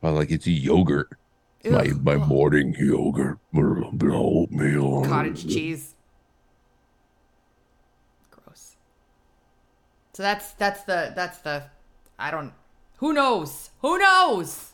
[0.00, 1.17] Well, like it's yogurt.
[1.64, 2.04] My Ugh.
[2.04, 5.04] my morning yogurt, oatmeal.
[5.04, 5.94] cottage cheese.
[8.30, 8.76] Gross.
[10.12, 11.64] So that's that's the that's the
[12.18, 12.52] I don't
[12.98, 13.70] who knows?
[13.80, 14.72] Who knows?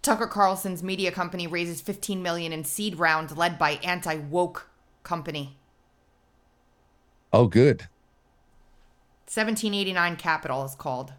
[0.00, 4.70] Tucker Carlson's media company raises 15 million in seed round led by anti-woke
[5.02, 5.58] company.
[7.32, 7.88] Oh, good.
[9.26, 11.12] 1789 Capital is called.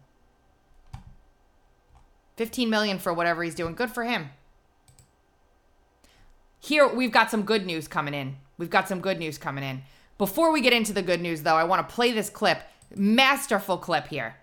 [2.38, 3.74] 15 million for whatever he's doing.
[3.74, 4.30] Good for him.
[6.60, 8.36] Here we've got some good news coming in.
[8.56, 9.82] We've got some good news coming in.
[10.18, 12.62] Before we get into the good news though, I want to play this clip.
[12.94, 14.36] Masterful clip here.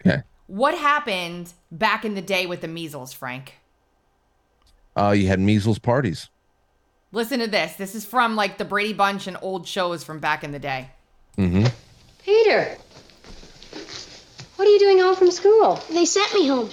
[0.00, 0.22] Okay.
[0.46, 3.54] What happened back in the day with the measles, Frank?
[4.96, 6.28] Uh, you had measles parties.
[7.10, 7.74] Listen to this.
[7.74, 10.90] This is from like the Brady Bunch and old shows from back in the day.
[11.36, 11.66] Mm-hmm.
[12.24, 12.76] Peter,
[14.54, 15.80] what are you doing home from school?
[15.90, 16.70] They sent me home.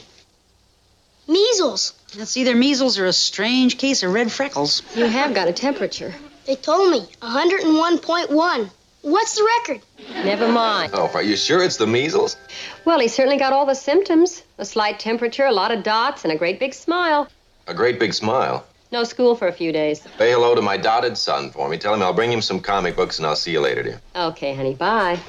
[1.28, 1.94] Measles.
[2.18, 4.82] It's either measles or a strange case of red freckles.
[4.96, 6.14] You have got a temperature.
[6.46, 8.70] They told me 101.1.
[9.02, 9.82] What's the record?
[10.26, 10.92] Never mind.
[10.94, 12.38] Oh, are you sure it's the measles?
[12.86, 16.32] Well, he certainly got all the symptoms a slight temperature, a lot of dots, and
[16.32, 17.28] a great big smile.
[17.68, 18.66] A great big smile.
[18.92, 20.02] No school for a few days.
[20.18, 21.78] Say hello to my dotted son for me.
[21.78, 24.02] Tell him I'll bring him some comic books and I'll see you later, dear.
[24.16, 25.20] Okay, honey, bye.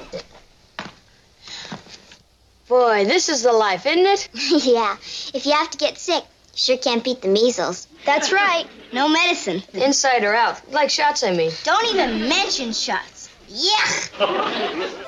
[2.67, 4.29] Boy, this is the life, isn't it?
[4.65, 4.97] yeah.
[5.33, 6.23] If you have to get sick,
[6.55, 7.87] sure can't beat the measles.
[8.05, 8.65] That's right.
[8.91, 9.61] No medicine.
[9.73, 10.71] Inside or out?
[10.71, 11.51] Like shots, I mean.
[11.63, 13.29] Don't even mention shots.
[13.47, 14.19] Yeah.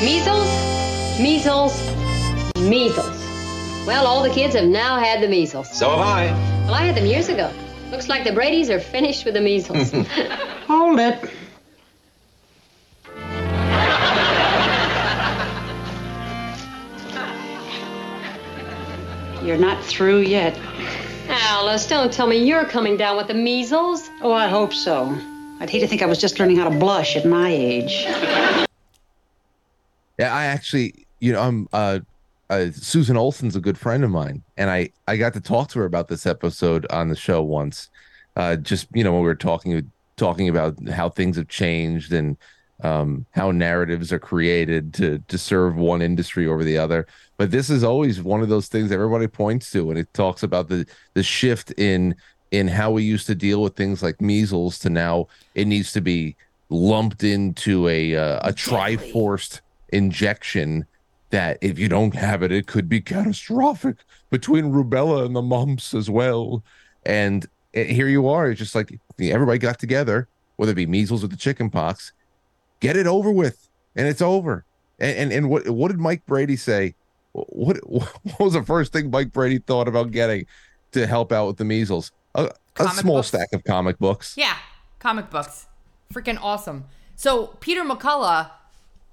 [0.00, 0.48] Measles,
[1.20, 1.74] measles,
[2.60, 3.30] measles.
[3.86, 5.68] Well, all the kids have now had the measles.
[5.76, 6.26] So have I.
[6.66, 7.52] Well, I had them years ago.
[7.90, 9.90] Looks like the Brady's are finished with the measles.
[10.68, 11.30] Hold it.
[19.42, 20.58] You're not through yet.
[21.28, 24.10] Alice, don't tell me you're coming down with the measles.
[24.20, 25.16] Oh, I hope so.
[25.60, 28.04] I'd hate to think I was just learning how to blush at my age.
[30.18, 32.00] Yeah, I actually, you know, I'm uh,
[32.50, 35.78] uh Susan Olsen's a good friend of mine, and I I got to talk to
[35.78, 37.88] her about this episode on the show once.
[38.36, 42.36] Uh, just you know, when we were talking talking about how things have changed and
[42.82, 47.06] um, how narratives are created to to serve one industry over the other.
[47.36, 50.68] But this is always one of those things everybody points to when it talks about
[50.68, 52.14] the the shift in
[52.50, 56.00] in how we used to deal with things like measles to now it needs to
[56.00, 56.36] be
[56.68, 59.60] lumped into a uh, a triforced
[59.92, 60.86] injection
[61.30, 63.96] that if you don't have it it could be catastrophic
[64.30, 66.62] between rubella and the mumps as well
[67.04, 71.24] and eh, here you are it's just like everybody got together whether it be measles
[71.24, 72.12] or the chicken pox
[72.80, 74.64] get it over with and it's over
[74.98, 76.94] and and, and what what did mike brady say
[77.32, 80.46] what what was the first thing mike brady thought about getting
[80.92, 83.28] to help out with the measles a, a small books.
[83.28, 84.56] stack of comic books Yeah,
[84.98, 85.66] comic books.
[86.12, 86.84] Freaking awesome.
[87.16, 88.50] So Peter McCullough,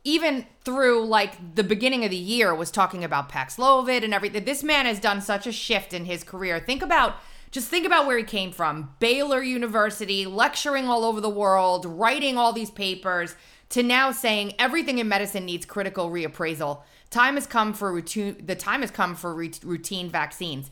[0.03, 4.45] even through like the beginning of the year, was talking about Paxlovid and everything.
[4.45, 6.60] This man has done such a shift in his career.
[6.60, 7.15] Think about
[7.49, 8.93] just think about where he came from.
[8.99, 13.36] Baylor University, lecturing all over the world, writing all these papers,
[13.69, 16.82] to now saying everything in medicine needs critical reappraisal.
[17.10, 20.69] Time has come for routine the time has come for rut- routine vaccines.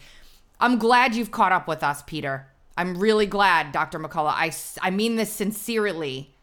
[0.59, 2.47] I'm glad you've caught up with us, Peter.
[2.77, 3.99] I'm really glad, Dr.
[3.99, 4.33] McCullough.
[4.33, 6.33] I, I mean this sincerely.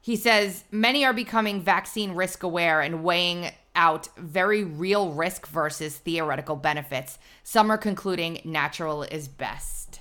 [0.00, 5.96] He says many are becoming vaccine risk aware and weighing out very real risk versus
[5.96, 7.18] theoretical benefits.
[7.42, 10.00] Some are concluding natural is best.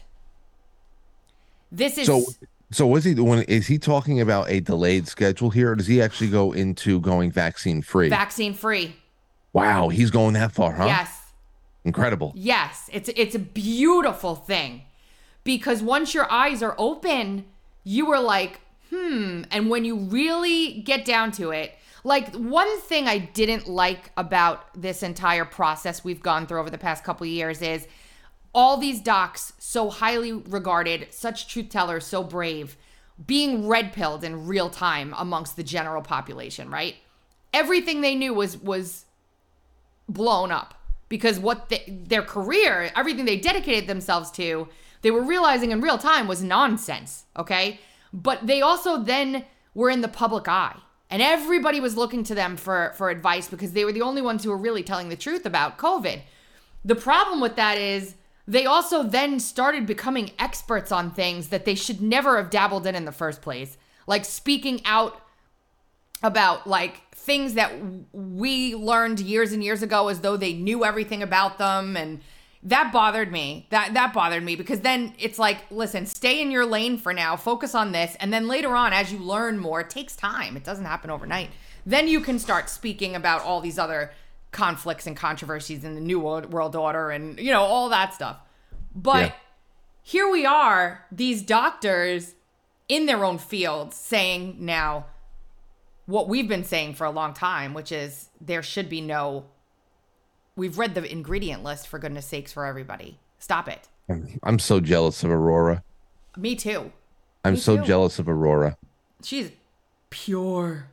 [1.71, 2.23] This is so
[2.73, 6.01] so was he when is he talking about a delayed schedule here or does he
[6.01, 8.95] actually go into going vaccine free vaccine free.
[9.53, 11.31] wow he's going that far huh Yes.
[11.85, 14.81] incredible Yes, it's it's a beautiful thing
[15.43, 17.45] because once your eyes are open,
[17.83, 19.43] you are like, hmm.
[19.51, 24.81] And when you really get down to it, like one thing I didn't like about
[24.81, 27.87] this entire process we've gone through over the past couple of years is
[28.53, 32.77] all these docs so highly regarded, such truth tellers, so brave,
[33.25, 36.95] being red pilled in real time amongst the general population, right?
[37.53, 39.05] Everything they knew was was
[40.07, 40.75] blown up
[41.09, 44.67] because what they, their career, everything they dedicated themselves to,
[45.01, 47.79] they were realizing in real time was nonsense, okay?
[48.11, 50.77] But they also then were in the public eye.
[51.09, 54.43] And everybody was looking to them for for advice because they were the only ones
[54.43, 56.21] who were really telling the truth about COVID.
[56.85, 58.15] The problem with that is
[58.47, 62.95] they also then started becoming experts on things that they should never have dabbled in
[62.95, 65.21] in the first place, like speaking out
[66.21, 67.71] about like things that
[68.11, 72.21] we learned years and years ago as though they knew everything about them and
[72.65, 73.67] that bothered me.
[73.71, 77.35] That that bothered me because then it's like listen stay in your lane for now
[77.35, 80.55] focus on this and then later on as you learn more it takes time.
[80.55, 81.49] It doesn't happen overnight.
[81.85, 84.11] Then you can start speaking about all these other
[84.53, 88.37] conflicts and controversies in the new world world order and you know all that stuff
[88.95, 89.31] but Yeah.
[90.03, 92.35] here we are these doctors
[92.87, 95.07] in their own fields saying now
[96.05, 99.45] what we've been saying for a long time, which is there should be no.
[100.57, 103.19] We've read the ingredient list for goodness sakes for everybody.
[103.39, 103.87] Stop it.
[104.09, 105.81] I'm, I'm so jealous of aurora
[106.37, 106.91] Me too.
[107.45, 107.83] i'm Me so too.
[107.83, 108.75] jealous of aurora
[109.23, 109.49] She's
[110.09, 110.89] pure.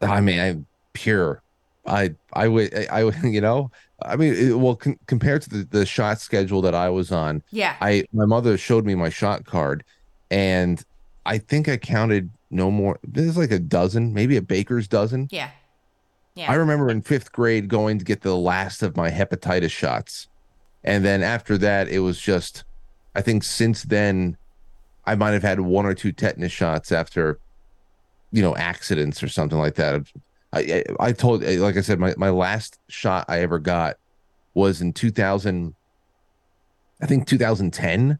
[0.00, 1.42] i mean i'm pure
[1.86, 3.70] i i would i, I would you know
[4.02, 7.42] i mean it, well con- compared to the, the shot schedule that i was on
[7.50, 7.76] Yeah.
[7.80, 9.84] i my mother showed me my shot card
[10.30, 10.82] and
[11.24, 15.50] i think i counted no more there's like a dozen maybe a baker's dozen Yeah.
[16.34, 16.50] Yeah.
[16.52, 20.28] I remember in fifth grade going to get the last of my hepatitis shots.
[20.84, 22.62] And then after that, it was just,
[23.14, 24.36] I think since then,
[25.06, 27.38] I might have had one or two tetanus shots after,
[28.32, 30.02] you know, accidents or something like that.
[30.52, 33.96] I, I, I told, like I said, my, my last shot I ever got
[34.54, 35.74] was in 2000,
[37.02, 38.18] I think 2010.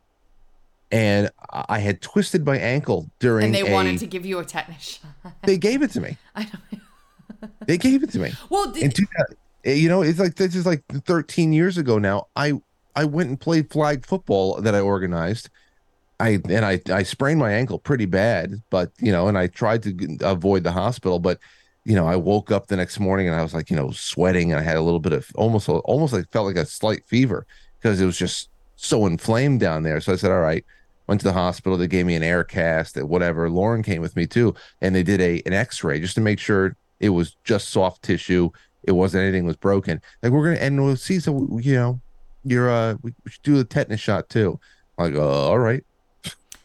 [0.92, 4.38] And I I had twisted my ankle during and they a, wanted to give you
[4.38, 5.32] a tetanus shot.
[5.42, 6.16] they gave it to me.
[6.36, 7.50] I don't.
[7.66, 8.32] they gave it to me.
[8.50, 11.98] Well, did, in 2000, eh, you know, it's like this is like 13 years ago
[11.98, 12.28] now.
[12.36, 12.60] I
[12.94, 15.50] I went and played flag football that I organized.
[16.20, 19.82] I and I I sprained my ankle pretty bad, but you know, and I tried
[19.84, 21.40] to avoid the hospital, but
[21.86, 24.50] you know, I woke up the next morning and I was like, you know, sweating
[24.50, 27.46] and I had a little bit of almost almost like felt like a slight fever
[27.78, 30.00] because it was just so inflamed down there.
[30.00, 30.64] So I said, all right.
[31.06, 31.78] Went to the hospital.
[31.78, 33.48] They gave me an air cast, whatever.
[33.48, 36.74] Lauren came with me too, and they did a an X-ray just to make sure
[36.98, 38.50] it was just soft tissue.
[38.82, 40.02] It wasn't anything was broken.
[40.20, 41.20] Like we're gonna and we'll see.
[41.20, 42.00] So you know,
[42.42, 44.58] you're uh we should do a tetanus shot too.
[44.98, 45.84] I'm like, uh, all right.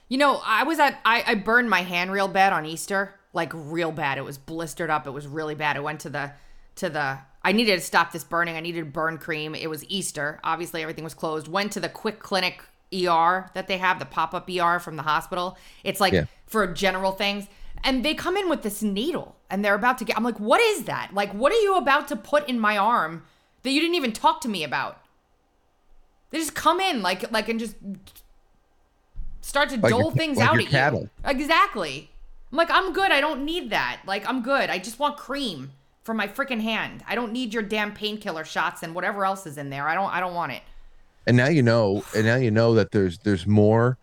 [0.10, 3.52] You know, I was at I, I burned my hand real bad on Easter, like
[3.54, 4.18] real bad.
[4.18, 5.08] It was blistered up.
[5.08, 5.78] It was really bad.
[5.78, 6.32] I went to the
[6.76, 8.56] to the I needed to stop this burning.
[8.56, 9.56] I needed burn cream.
[9.56, 10.40] It was Easter.
[10.44, 11.48] Obviously, everything was closed.
[11.48, 12.62] Went to the quick clinic
[12.94, 15.58] ER that they have, the pop up ER from the hospital.
[15.84, 16.26] It's like Yeah.
[16.46, 17.48] for general things.
[17.84, 20.62] And they come in with this needle and they're about to get, I'm like, what
[20.62, 21.14] is that?
[21.16, 23.24] Like, what are you about to put in my arm
[23.64, 25.02] that you didn't even talk to me about?
[26.30, 27.76] They just come in like, like, and just
[29.42, 31.02] start to Like dole your- things like out at cattle.
[31.02, 31.10] you.
[31.26, 32.11] Exactly.
[32.52, 33.12] I'm like, I'm good.
[33.12, 34.02] I don't need that.
[34.06, 34.70] Like, I'm good.
[34.70, 35.72] I just want cream
[36.04, 37.04] for my freaking hand.
[37.08, 39.88] I don't need your damn painkiller shots and whatever else is in there.
[39.88, 40.12] I don't.
[40.12, 40.64] I don't want it.
[41.28, 43.98] and now you know and now you know that there's there's more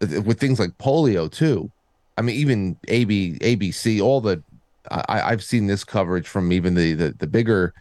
[0.00, 1.70] with things like polio too
[2.18, 4.42] i mean even ab abc all the
[4.90, 7.72] i i've seen this coverage from even the the, the bigger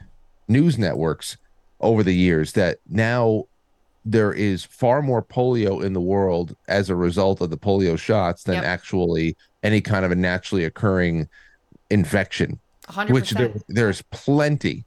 [0.50, 1.38] news networks
[1.80, 3.44] over the years that now
[4.06, 8.44] there is far more polio in the world as a result of the polio shots
[8.44, 8.64] than Yep.
[8.66, 11.28] actually any kind of a naturally occurring
[11.90, 12.60] infection
[13.10, 14.84] which there, there's plenty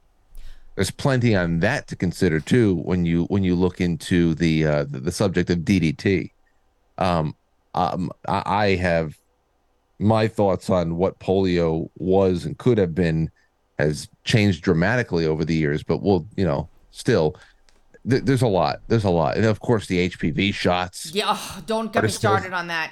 [0.75, 4.83] there's plenty on that to consider too when you when you look into the uh
[4.83, 6.29] the, the subject of DDT.
[6.99, 7.35] Um,
[7.73, 9.17] um I, I have
[9.99, 13.31] my thoughts on what polio was and could have been
[13.79, 17.35] has changed dramatically over the years, but we'll you know still
[18.07, 21.29] th- there's a lot there's a lot and of course the HPV shots Yeah.
[21.29, 22.91] ugh, don't get me started on that.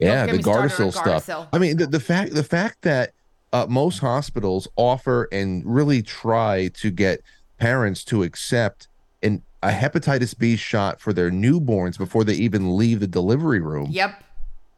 [0.00, 3.12] Yeah the on Gardasil stuff i mean the, the fact the fact that
[3.52, 7.20] uh, most hospitals offer and really try to get
[7.58, 8.88] parents to accept
[9.22, 13.88] an a hepatitis b shot for their newborns before they even leave the delivery room
[13.90, 14.22] Yep.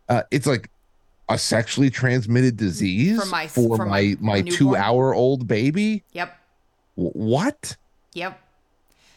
[0.09, 0.71] uh, it's like
[1.29, 6.03] a sexually transmitted disease For my- for for my my my two hour old baby
[6.13, 6.37] Yep.
[6.97, 7.77] W- what
[8.15, 8.39] Yep.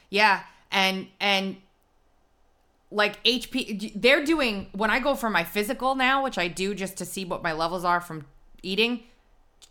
[0.09, 0.41] Yeah,
[0.71, 1.57] and and
[2.91, 6.97] like HP they're doing when I go for my physical now, which I do just
[6.97, 8.25] to see what my levels are from
[8.63, 9.03] eating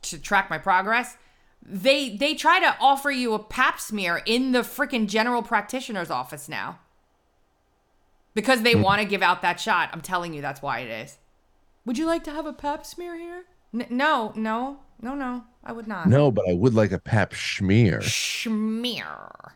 [0.02, 1.16] to track my progress.
[1.62, 6.48] They they try to offer you a pap smear in the freaking general practitioner's office
[6.48, 6.80] now.
[8.34, 8.82] Because they Hmm.
[8.82, 9.90] want to give out that shot.
[9.92, 11.18] I'm telling you that's why it is.
[11.86, 13.44] Would you like to have a pap smear here?
[13.72, 14.80] N- no, no.
[15.00, 15.44] No, no.
[15.66, 16.08] I would not.
[16.08, 19.52] no but i would like a pap schmear Schmear.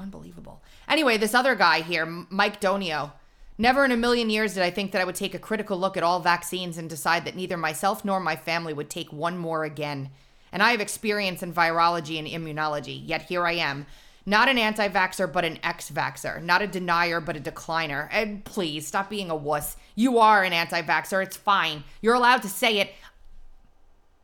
[0.00, 0.62] Unbelievable.
[0.88, 3.12] Anyway, this other guy here, Mike Donio.
[3.58, 5.98] Never in a million years did I think that I would take a critical look
[5.98, 9.64] at all vaccines and decide that neither myself nor my family would take one more
[9.64, 10.08] again.
[10.52, 13.86] And I have experience in virology and immunology, yet here I am.
[14.24, 16.42] Not an anti vaxxer, but an ex vaxxer.
[16.42, 18.08] Not a denier, but a decliner.
[18.10, 19.76] And please stop being a wuss.
[19.94, 21.22] You are an anti vaxxer.
[21.22, 21.84] It's fine.
[22.00, 22.92] You're allowed to say it.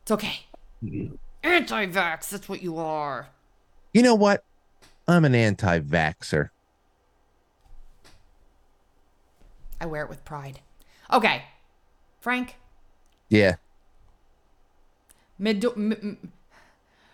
[0.01, 0.39] It's okay.
[0.83, 1.15] Mm-hmm.
[1.43, 3.27] Anti vax, that's what you are.
[3.93, 4.43] you know what
[5.07, 6.49] i'm an anti-vaxxer
[9.79, 10.61] I wear it with pride.
[11.13, 11.43] Okay.
[12.19, 12.55] Frank,
[13.29, 13.55] yeah
[15.37, 16.31] Mid- M- M-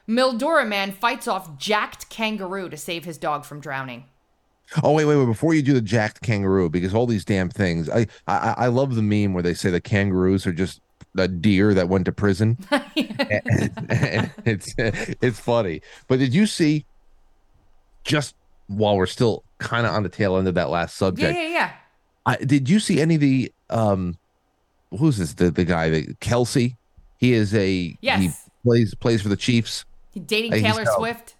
[0.07, 4.05] Mildura man fights off jacked kangaroo to save his dog from drowning.
[4.81, 5.25] Oh wait, wait, wait!
[5.25, 8.95] Before you do the jacked kangaroo, because all these damn things, I, I, I love
[8.95, 10.79] the meme where they say the kangaroos are just
[11.17, 12.57] a deer that went to prison.
[12.71, 12.89] And-
[13.89, 15.81] and it's it's funny.
[16.07, 16.85] But did you see?
[18.03, 18.35] Just
[18.67, 21.71] while we're still kind of on the tail end of that last subject, yeah, yeah.
[22.25, 24.17] I, did you see any of the um,
[24.97, 25.33] who's this?
[25.33, 26.75] The the guy that Kelce?
[27.17, 28.21] He is a Yes.
[28.21, 28.29] he
[28.63, 29.85] plays plays for the Chiefs.
[30.11, 31.35] He dating Taylor Swift.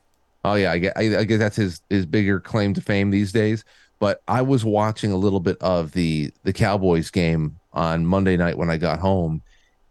[0.46, 3.32] Oh yeah, I guess, I, I guess that's his his bigger claim to fame these
[3.32, 3.64] days.
[4.00, 8.58] But I was watching a little bit of the the Cowboys game on Monday night
[8.58, 9.42] when I got home,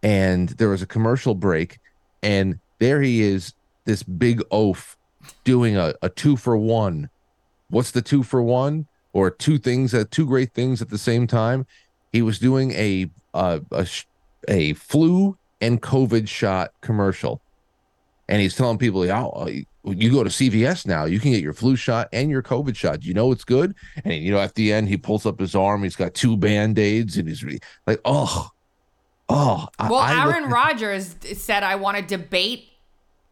[0.03, 1.79] and there was a commercial break,
[2.23, 3.55] and there he is,
[3.85, 4.97] this big oaf,
[5.45, 7.11] doing a, a two for one.
[7.69, 8.87] What's the two for one?
[9.13, 11.67] Or two things at two great things at the same time.
[12.13, 13.87] He was doing a uh, a
[14.49, 17.41] a flu and COVID shot commercial
[18.33, 19.47] and he's telling people, "Oh,
[19.85, 21.05] you go to CVS now.
[21.05, 23.05] You can get your flu shot and your COVID shot.
[23.05, 25.83] You know it's good." And you know, at the end, he pulls up his arm.
[25.83, 27.45] He's got two band aids, and he's
[27.87, 28.49] like, "Oh,
[29.29, 32.71] oh." Well, I look Aaron at- Rodgers said, I want to debate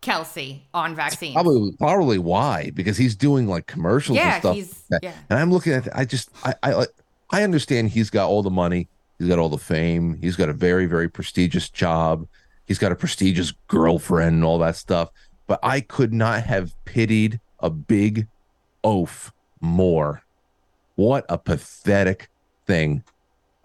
[0.03, 1.35] Kelce on vaccines.
[1.35, 4.55] probably probably why because he's doing like commercials Yeah, and stuff.
[4.55, 5.13] he's- yeah.
[5.29, 5.89] And I'm looking at.
[5.97, 6.87] I just I I
[7.31, 8.89] I understand he's got all the money.
[9.19, 10.19] He's got all the fame.
[10.21, 12.27] He's got a very very prestigious job.
[12.67, 15.11] He's got a prestigious girlfriend and all that stuff.
[15.47, 18.27] But I could not have pitied a big
[18.85, 20.23] oaf more.
[20.97, 22.29] What a pathetic
[22.67, 23.03] thing.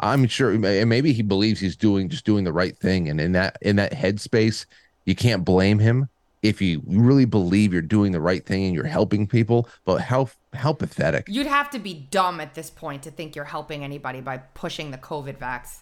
[0.01, 3.31] I'm sure and maybe he believes he's doing just doing the right thing and in
[3.31, 4.65] that in that headspace
[5.05, 6.09] you can't blame him
[6.45, 10.29] if you really believe you're doing the right thing and you're helping people, but how
[10.53, 11.25] how pathetic.
[11.27, 14.91] You'd have to be dumb at this point to think you're helping anybody by pushing
[14.91, 15.79] the COVID vax.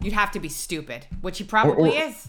[0.00, 2.28] You'd have to be stupid, which he probably or- is.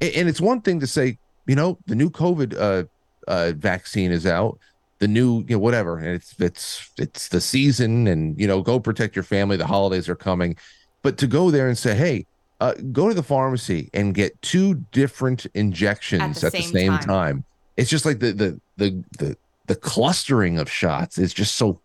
[0.00, 2.84] And it's one thing to say, you know, the new COVID uh,
[3.26, 4.58] uh, vaccine is out,
[4.98, 8.78] the new, you know, whatever, and it's it's it's the season, and you know, go
[8.78, 9.56] protect your family.
[9.56, 10.56] The holidays are coming,
[11.02, 12.26] but to go there and say, hey,
[12.60, 17.02] uh, go to the pharmacy and get two different injections at the same same, time.
[17.02, 17.44] time.
[17.76, 19.36] It's just like the the the the
[19.66, 21.80] the clustering of shots is just so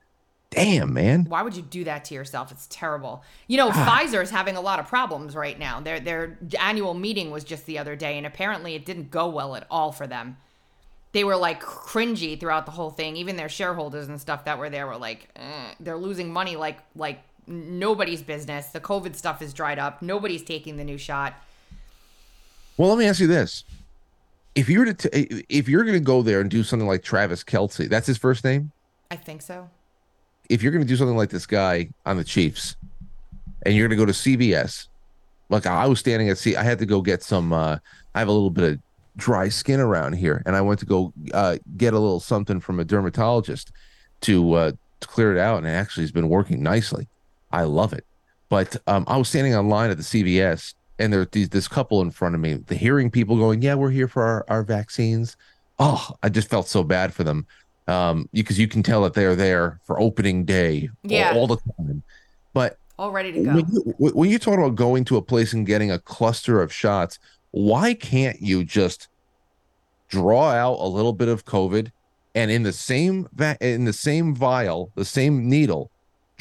[0.51, 1.25] damn man.
[1.27, 2.51] Why would you do that to yourself?
[2.51, 3.23] It's terrible.
[3.47, 5.79] You know, Pfizer is having a lot of problems right now.
[5.79, 9.55] Their their annual meeting was just the other day, and apparently it didn't go well
[9.55, 10.37] at all for them.
[11.13, 13.17] They were like cringy throughout the whole thing.
[13.17, 16.79] Even their shareholders and stuff that were there were like, eh, they're losing money like
[16.95, 18.67] like nobody's business.
[18.67, 20.01] The COVID stuff is dried up.
[20.01, 21.33] Nobody's taking the new shot.
[22.77, 23.63] Well, let me ask you this:
[24.55, 27.03] if you were to t- if you're going to go there and do something like
[27.03, 28.71] Travis Kelce, that's his first name.
[29.09, 29.69] I think so.
[30.49, 32.75] If you're going to do something like this guy on the Chiefs,
[33.63, 34.87] and you're going to go to CVS,
[35.49, 37.53] like I was standing at C, I had to go get some.
[37.53, 37.77] uh
[38.13, 38.79] I have a little bit of
[39.17, 42.79] dry skin around here, and I went to go uh, get a little something from
[42.79, 43.71] a dermatologist
[44.21, 47.07] to uh, to clear it out, and it actually has been working nicely.
[47.53, 48.05] I love it.
[48.49, 52.11] But um, I was standing online at the CVS, and there's these this couple in
[52.11, 55.37] front of me, the hearing people going, "Yeah, we're here for our, our vaccines."
[55.79, 57.47] Oh, I just felt so bad for them,
[57.87, 62.03] um, because you can tell that they're there for opening day all- all, the time.
[62.53, 63.53] But All ready to go.
[63.55, 63.81] when you,
[64.13, 67.17] when you talk about going to a place and getting a cluster of shots,
[67.51, 69.07] why can't you just
[70.09, 71.91] draw out a little bit of COVID
[72.35, 75.89] and in the same va- in the same vial, the same needle,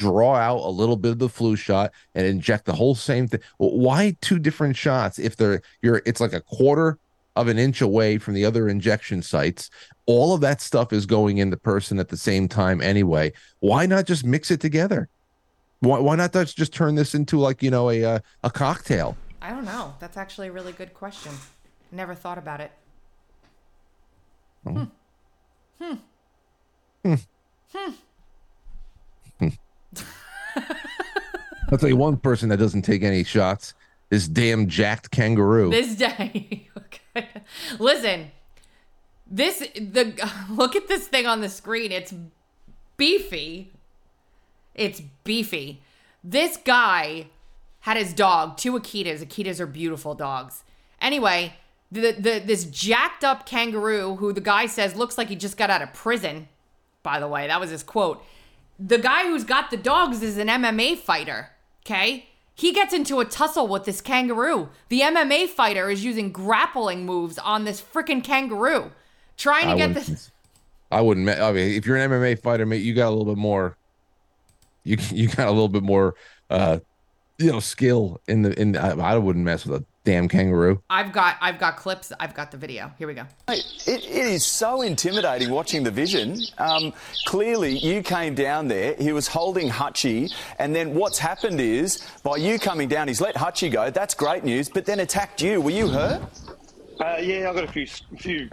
[0.01, 3.41] draw out a little bit of the flu shot and inject the whole same thing?
[3.57, 6.97] Why two different shots if they're you're it's like a quarter
[7.35, 9.69] of an inch away from the other injection sites.
[10.05, 13.31] All of that stuff is going in the person at the same time anyway.
[13.59, 15.07] Why not just mix it together?
[15.79, 19.15] Why, why not just just turn this into like you know a uh, a cocktail?
[19.41, 19.95] I don't know.
[19.99, 21.31] That's actually a really good question.
[21.91, 22.71] Never thought about it.
[24.63, 24.83] Hmm.
[25.81, 25.93] Hmm.
[27.03, 27.15] Hmm.
[27.73, 27.91] Hmm.
[31.71, 33.73] I'll tell you one person that doesn't take any shots.
[34.09, 35.69] This damn jacked kangaroo.
[35.69, 36.69] This day.
[36.77, 37.27] okay.
[37.79, 38.31] Listen,
[39.25, 40.13] this the
[40.49, 41.91] look at this thing on the screen.
[41.91, 42.13] It's
[42.97, 43.71] beefy.
[44.75, 45.81] It's beefy.
[46.23, 47.27] This guy
[47.81, 49.25] had his dog, two Akitas.
[49.25, 50.63] Akitas are beautiful dogs.
[50.99, 51.53] Anyway,
[51.91, 55.69] the, the this jacked up kangaroo who the guy says looks like he just got
[55.69, 56.47] out of prison.
[57.01, 58.23] By the way, that was his quote.
[58.83, 61.51] The guy who's got the dogs is an MMA fighter.
[61.85, 62.27] Okay?
[62.53, 64.69] He gets into a tussle with this kangaroo.
[64.89, 68.91] The MMA fighter is using grappling moves on this freaking kangaroo,
[69.37, 70.31] trying to I get this.
[70.91, 71.27] I wouldn't.
[71.29, 73.77] I mean, if you're an MMA fighter, mate, you got a little bit more.
[74.83, 76.15] You you got a little bit more,
[76.49, 76.79] uh,
[77.39, 78.75] you know, skill in the in.
[78.75, 80.81] I, I wouldn't mess with a damn kangaroo.
[80.89, 82.11] I've got I've got clips.
[82.19, 82.91] I've got the video.
[82.97, 83.25] Here we go.
[83.47, 86.39] It, it is so intimidating watching the vision.
[86.57, 86.93] Um,
[87.25, 92.37] clearly, you came down there, he was holding Hutchie, and then what's happened is, by
[92.37, 93.89] you coming down, he's let Hutchie go.
[93.89, 95.61] That's great news, but then attacked you.
[95.61, 96.21] Were you hurt?
[96.99, 97.87] Uh, yeah, I got a few,
[98.17, 98.49] few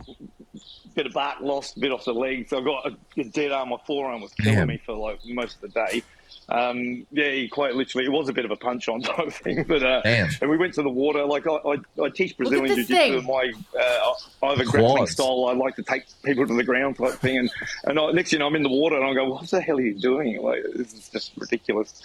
[0.95, 2.53] bit of bark lost, a bit off the legs.
[2.53, 3.69] I got a, a dead arm.
[3.69, 4.69] My forearm was killing Damn.
[4.69, 6.03] me for like most of the day.
[6.51, 9.65] Um, yeah, he quite literally, it was a bit of a punch on type thing.
[9.65, 10.31] But uh, Damn.
[10.41, 11.25] and we went to the water.
[11.25, 13.23] Like I, I, I teach Brazilian jiu-jitsu.
[13.23, 15.47] My uh, I have a grappling style.
[15.49, 17.39] I like to take people to the ground type thing.
[17.39, 17.51] And
[17.85, 19.77] and I, next, you know, I'm in the water and I go, "What the hell
[19.77, 20.41] are you doing?
[20.41, 22.03] Like this is just ridiculous."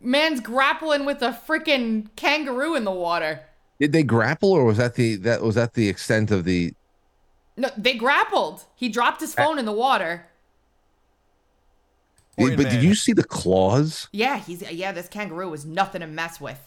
[0.00, 3.40] Man's grappling with a freaking kangaroo in the water.
[3.80, 6.74] Did they grapple, or was that the that was that the extent of the?
[7.56, 8.64] No, they grappled.
[8.76, 10.26] He dropped his phone in the water.
[12.36, 14.08] But did you see the claws?
[14.12, 14.92] Yeah, he's yeah.
[14.92, 16.58] This kangaroo was nothing to mess with.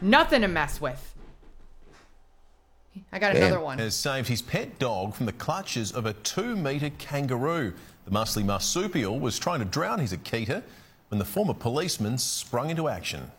[0.00, 1.14] Nothing to mess with.
[3.10, 3.78] I got another one.
[3.78, 7.72] Has saved his pet dog from the clutches of a two metre kangaroo.
[8.04, 10.62] The muscly marsupial was trying to drown his Akita
[11.08, 13.30] when the former policeman sprung into action.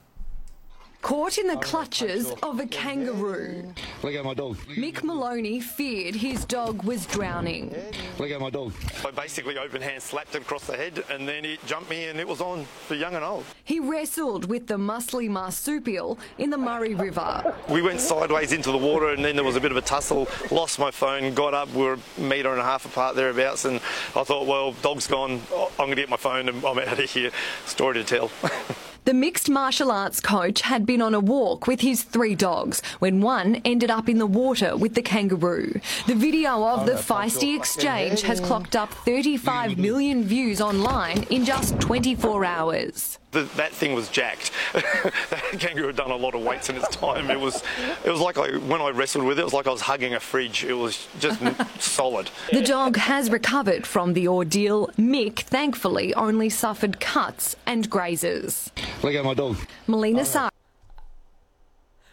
[1.03, 3.73] Caught in the clutches of a kangaroo.
[4.03, 4.55] Look at my dog.
[4.77, 7.75] Mick Maloney feared his dog was drowning.
[8.17, 8.73] Look at my dog.
[9.05, 12.21] I basically open hand slapped him across the head and then it jumped me and
[12.21, 13.43] it was on for young and old.
[13.65, 17.53] He wrestled with the muscly marsupial in the Murray River.
[17.67, 20.29] We went sideways into the water and then there was a bit of a tussle.
[20.51, 23.81] Lost my phone, got up, we were a metre and a half apart thereabouts and
[24.15, 27.11] I thought, well, dog's gone, I'm going to get my phone and I'm out of
[27.11, 27.31] here.
[27.65, 28.31] Story to tell.
[29.05, 33.19] The mixed martial arts coach had been on a walk with his three dogs when
[33.19, 35.73] one ended up in the water with the kangaroo.
[36.07, 41.81] The video of the feisty exchange has clocked up 35 million views online in just
[41.81, 43.19] 24 hours.
[43.33, 44.51] The, that thing was jacked.
[44.73, 47.29] that kangaroo had done a lot of weights in its time.
[47.29, 47.63] It was,
[48.05, 50.13] it was like I, when I wrestled with it, it was like I was hugging
[50.13, 50.63] a fridge.
[50.63, 51.41] It was just
[51.79, 52.29] solid.
[52.51, 54.87] The dog has recovered from the ordeal.
[54.97, 58.71] Mick, thankfully, only suffered cuts and grazes.
[59.01, 59.57] Look at my dog.
[59.87, 60.49] Melina Sar.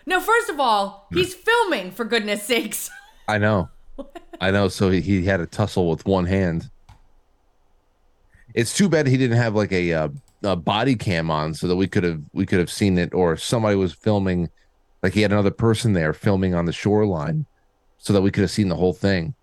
[0.06, 2.90] No, first of all, he's filming for goodness sakes.
[3.28, 3.68] I know.
[4.40, 4.68] I know.
[4.68, 6.70] So he, he had a tussle with one hand.
[8.54, 10.08] It's too bad he didn't have like a, uh,
[10.42, 13.36] a body cam on so that we could have we could have seen it, or
[13.36, 14.48] somebody was filming,
[15.02, 17.46] like he had another person there filming on the shoreline,
[17.98, 19.34] so that we could have seen the whole thing.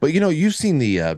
[0.00, 1.00] But you know, you've seen the.
[1.00, 1.14] Uh,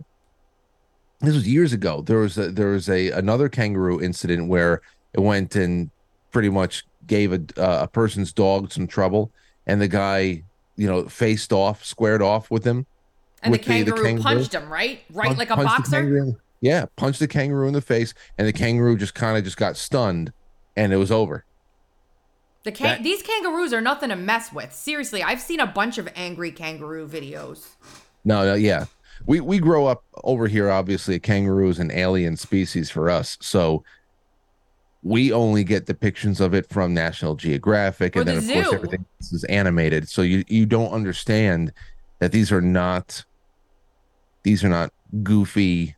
[1.20, 2.02] this was years ago.
[2.02, 4.82] There was a, there was a another kangaroo incident where
[5.14, 5.90] it went and
[6.30, 9.30] pretty much gave a uh, a person's dog some trouble,
[9.66, 10.42] and the guy,
[10.76, 12.86] you know, faced off, squared off with him.
[13.42, 15.00] And the with kangaroo, punched him, right?
[15.10, 16.36] Right, Punch- like a boxer.
[16.62, 16.80] Kangaroo.
[16.80, 19.76] Yeah, punched the kangaroo in the face, and the kangaroo just kind of just got
[19.76, 20.32] stunned,
[20.76, 21.44] and it was over.
[22.64, 24.72] The can- That- these kangaroos are nothing to mess with.
[24.74, 27.66] Seriously, I've seen a bunch of angry kangaroo videos.
[28.24, 28.86] No, no, yeah.
[29.24, 30.70] We we grow up over here.
[30.70, 33.82] Obviously, a kangaroo is an alien species for us, so
[35.02, 38.74] we only get depictions of it from National Geographic, Or and then the of course
[38.74, 40.08] everything else is animated.
[40.08, 41.72] So you you don't understand
[42.18, 43.24] that these are not
[44.42, 44.92] these are not
[45.22, 45.95] goofy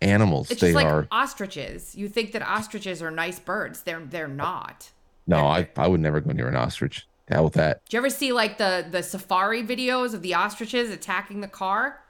[0.00, 0.50] animals.
[0.50, 1.94] It's they like are ostriches.
[1.94, 3.82] You think that ostriches are nice birds.
[3.82, 4.90] They're they're not.
[5.26, 5.46] no.
[5.46, 7.06] I I would never go near an ostrich.
[7.28, 7.82] Hell with that.
[7.88, 12.00] Do you ever see like the the safari videos of the ostriches attacking the car?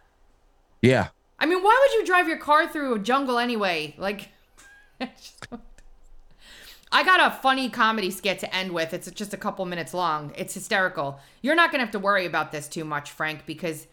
[0.81, 1.09] Yeah,
[1.39, 3.95] I mean, why would you drive your car through a jungle anyway?
[3.97, 4.31] Like,
[5.01, 8.93] I got a funny comedy skit to end with.
[8.93, 10.33] It's just a couple minutes long.
[10.37, 11.21] It's hysterical.
[11.43, 13.87] You're not going to have to worry about this too much, Frank, because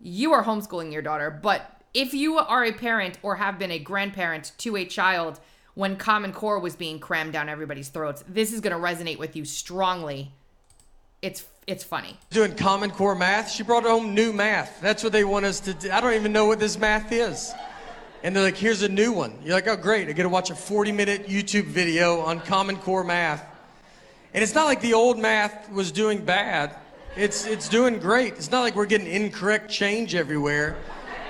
[0.00, 1.30] you are homeschooling your daughter.
[1.30, 5.40] But if you are a parent or have been a grandparent to a child
[5.74, 9.36] when Common Core was being crammed down everybody's throats, this is going to resonate with
[9.36, 10.32] you strongly.
[11.22, 12.18] It's it's funny.
[12.28, 13.50] doing Common Core math.
[13.50, 14.82] She brought home new math.
[14.82, 15.90] That's what they want us to do.
[15.90, 17.54] I don't even know what this math is.
[18.22, 19.38] And they're like, here's a new one.
[19.42, 20.08] You're like, oh, great.
[20.08, 23.42] I get to watch a 40 minute YouTube video on Common Core math.
[24.34, 26.76] And it's not like the old math was doing bad,
[27.16, 28.34] it's, it's doing great.
[28.34, 30.76] It's not like we're getting incorrect change everywhere.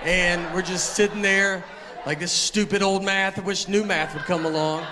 [0.05, 1.65] And we're just sitting there
[2.05, 3.39] like this stupid old math.
[3.39, 4.87] I wish new math would come along.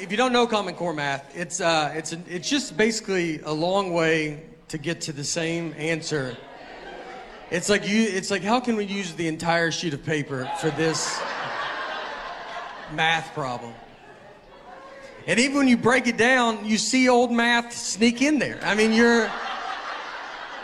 [0.00, 3.92] if you don't know Common Core math, it's uh, it's it's just basically a long
[3.92, 6.36] way to get to the same answer.
[7.50, 8.02] It's like you.
[8.02, 11.20] It's like how can we use the entire sheet of paper for this
[12.92, 13.74] math problem?
[15.26, 18.60] And even when you break it down, you see old math sneak in there.
[18.62, 19.28] I mean, you're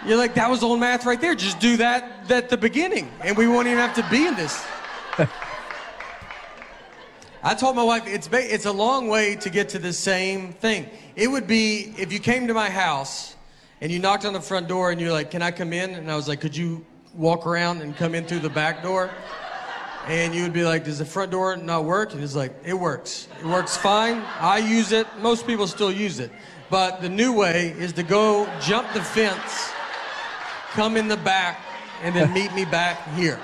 [0.06, 1.34] you're like that was old math right there.
[1.34, 4.64] Just do that at the beginning, and we won't even have to be in this.
[7.42, 10.52] I told my wife it's ba- it's a long way to get to the same
[10.52, 10.88] thing.
[11.16, 13.34] It would be if you came to my house
[13.80, 16.10] and you knocked on the front door and you're like, "Can I come in?" And
[16.10, 16.84] I was like, "Could you
[17.14, 19.10] walk around and come in through the back door?"
[20.06, 22.74] And you would be like, "Does the front door not work?" And it's like, "It
[22.74, 23.28] works.
[23.40, 24.22] It works fine.
[24.38, 25.06] I use it.
[25.20, 26.30] Most people still use it.
[26.70, 29.72] But the new way is to go jump the fence,
[30.72, 31.60] come in the back,
[32.02, 33.38] and then meet me back here."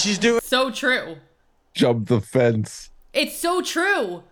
[0.00, 1.18] She's doing so true.
[1.74, 2.90] jump the fence.
[3.12, 4.24] It's so true.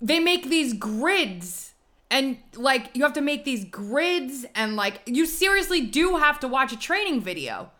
[0.00, 1.74] They make these grids
[2.10, 6.48] and like you have to make these grids and like you seriously do have to
[6.48, 7.70] watch a training video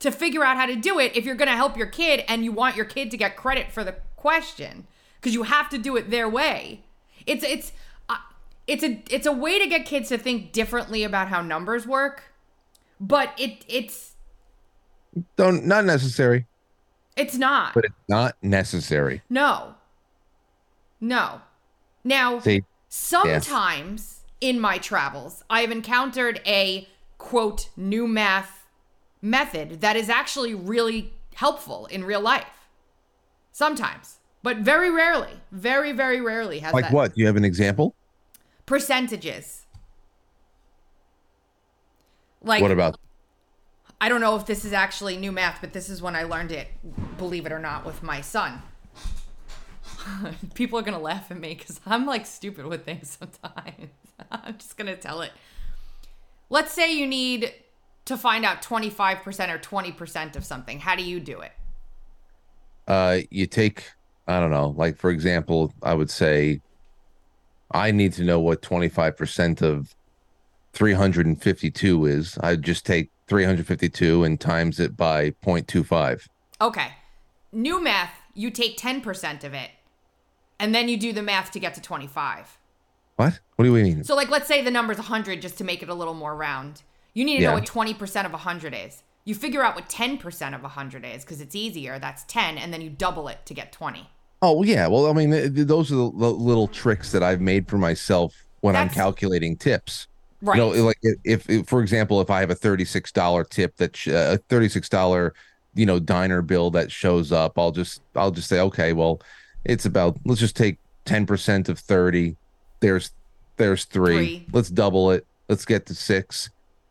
[0.00, 2.44] to figure out how to do it if you're going to help your kid and
[2.44, 4.86] you want your kid to get credit for the question
[5.20, 6.82] because you have to do it their way.
[7.26, 7.72] It's it's
[8.66, 12.24] it's a it's a way to get kids to think differently about how numbers work.
[13.00, 14.14] But it it's
[15.36, 16.46] Don't not necessary,
[17.16, 17.74] it's not.
[17.74, 19.22] but it's not necessary.
[19.28, 19.74] No.
[21.00, 21.42] No.
[22.02, 22.62] Now, See?
[22.88, 26.88] sometimes in my travels, I have encountered a
[27.18, 28.66] quote new math
[29.20, 32.68] method that is actually really helpful in real life.
[33.52, 37.14] Sometimes, but very rarely, very very rarely has Like that what?
[37.14, 37.94] Do you have an example?
[38.66, 39.66] Percentages.
[42.42, 42.98] Like what about?
[44.00, 46.52] I don't know if this is actually new math, but this is when I learned
[46.52, 46.68] it,
[47.16, 48.60] believe it or not, with my son.
[50.54, 53.90] People are going to laugh at me because I'm like stupid with things sometimes.
[54.30, 55.32] I'm just going to tell it.
[56.50, 57.54] Let's say you need
[58.04, 60.80] to find out 25% or 20% of something?
[60.80, 61.52] How do you do it?
[62.86, 63.90] uh you take
[64.28, 66.60] i don't know like for example i would say
[67.74, 69.94] i need to know what 25% of
[70.72, 76.28] 352 is i just take 352 and times it by 0.25
[76.60, 76.92] Okay.
[77.52, 79.70] New math, you take 10% of it,
[80.58, 82.58] and then you do the math to get to 25.
[83.16, 85.64] what what do we mean So, like, let's say the number number's 100 just to
[85.64, 86.82] make it a little more round.
[87.12, 87.48] You need to Yeah.
[87.50, 89.02] know what 20% of 100 is.
[89.24, 91.98] You figure out what 10% of 100 is because it's easier.
[91.98, 94.08] That's 10, and then you double it to get 20.
[94.44, 94.86] Oh yeah.
[94.86, 97.78] Well i mean th- th- those are the, the little tricks that i've made for
[97.78, 100.06] myself when i'm calculating tips.
[100.42, 100.56] Right.
[100.56, 104.08] you know like if, if, for example if i have a $36 tip that sh-
[104.08, 105.30] uh, a $36
[105.74, 109.22] you know diner bill that shows up i'll just i'll just say okay well
[109.64, 112.36] it's about let's just take 10% of 30
[112.80, 113.12] there's
[113.56, 114.16] there's three.
[114.16, 114.46] Three.
[114.52, 115.26] let's double it.
[115.48, 116.50] Let's get to six.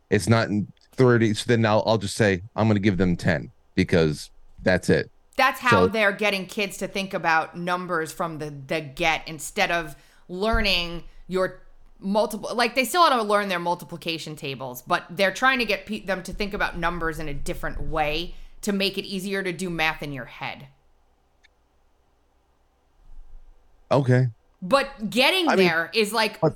[0.10, 3.16] It's not in 30 so then I'll, I'll just say i'm going to give them
[3.16, 4.30] 10 because
[4.62, 8.82] that's it That's how So- they're getting kids to think about numbers from the, the
[8.82, 9.96] get instead of
[10.30, 11.62] learning your
[12.00, 15.86] multiple like they still ought to learn their multiplication tables but they're trying to get
[15.86, 19.54] pe- them to think about numbers in a different way to make it easier to
[19.54, 20.68] do math in your head.
[23.92, 24.28] Okay.
[24.62, 26.56] But getting I mean, there is like but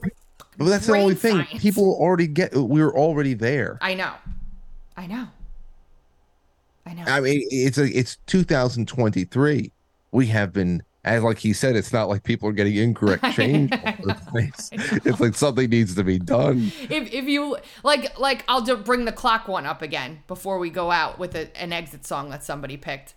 [0.57, 1.43] that's the only thing.
[1.45, 1.61] science.
[1.61, 3.77] people already get we're already there.
[3.81, 4.13] I know.
[4.95, 5.27] I know
[6.87, 9.71] i know I mean, it's a it's 2023.
[10.11, 13.71] We have been, as like he said, it's not like people are getting incorrect change.
[13.73, 14.69] all over the place.
[14.71, 16.71] It's like something needs to be done.
[16.89, 20.69] if if you like like I'll just bring the clock one up again before we
[20.69, 23.15] go out with a, an exit song that somebody picked.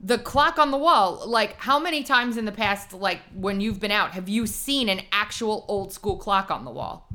[0.00, 3.80] The clock on the wall, like how many times in the past, like when you've
[3.80, 7.08] been out, have you seen an actual old school clock on the wall?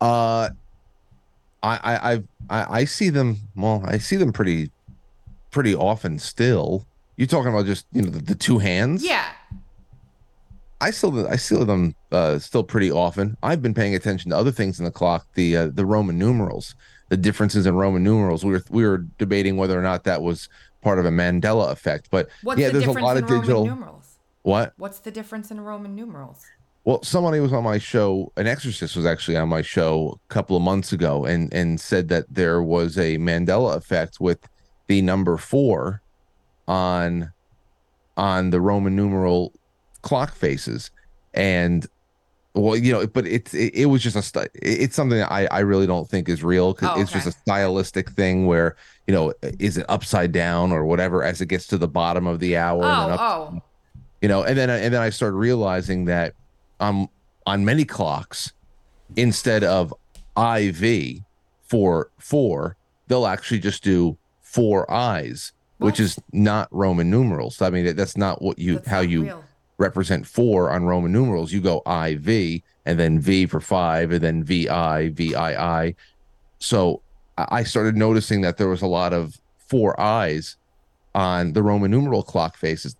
[0.00, 0.48] Uh,
[1.62, 2.12] I I
[2.50, 3.38] I I see them.
[3.56, 4.70] Well, I see them pretty
[5.50, 6.86] pretty often still.
[7.16, 9.04] You're talking about just you know the, the two hands?
[9.04, 9.26] Yeah.
[10.80, 13.36] I still I see them uh, still pretty often.
[13.42, 16.74] I've been paying attention to other things in the clock, the uh, the Roman numerals,
[17.08, 18.44] the differences in Roman numerals.
[18.44, 20.48] We were we were debating whether or not that was
[20.80, 23.64] part of a Mandela effect, but What's yeah, the there's a lot of digital.
[23.64, 24.18] Numerals?
[24.42, 24.72] What?
[24.76, 26.44] What's the difference in Roman numerals?
[26.84, 28.32] Well, somebody was on my show.
[28.36, 32.08] An exorcist was actually on my show a couple of months ago, and and said
[32.08, 34.38] that there was a Mandela effect with
[34.88, 36.02] the number four
[36.66, 37.32] on
[38.16, 39.52] on the Roman numeral
[40.02, 40.90] clock faces,
[41.34, 41.86] and
[42.54, 45.46] well, you know, but it's it, it was just a st- it's something that I
[45.46, 48.74] I really don't think is real because Oh, it's just a stylistic thing where
[49.06, 52.40] you know is it upside down or whatever as it gets to the bottom of
[52.40, 52.82] the hour.
[52.82, 53.62] and Oh, up- oh.
[54.20, 56.34] you know and then and then i started realizing that
[56.82, 57.08] um
[57.46, 58.52] on many clocks
[59.16, 59.94] instead of
[60.36, 60.82] iv
[61.62, 62.76] for four
[63.08, 65.52] they'll actually just do four eyes
[65.82, 67.60] which is not roman numerals.
[67.60, 69.44] I mean that's not what you how you real.
[69.78, 71.52] represent four on roman numerals.
[71.52, 75.96] You go iv and then v for five and then vi vii
[76.58, 77.02] so
[77.36, 80.56] I I started noticing that there was a lot of four eyes
[81.14, 82.96] on the Roman numeral clock faces.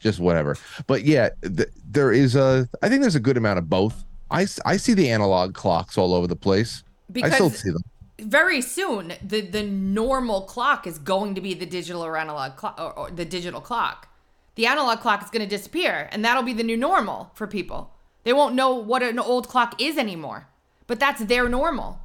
[0.00, 0.56] Just whatever.
[0.86, 2.68] But yeah, th- there is a.
[2.82, 4.04] I think there's a good amount of both.
[4.30, 6.82] I I see the analog clocks all over the place.
[7.14, 7.82] I still Because- see them.
[8.20, 12.76] Very soon, the the normal clock is going to be the digital or analog clock,
[12.78, 14.06] or, or the digital clock.
[14.54, 17.90] The analog clock is going to disappear, and that'll be the new normal for people.
[18.22, 20.46] They won't know what an old clock is anymore,
[20.86, 21.98] but that's their normal.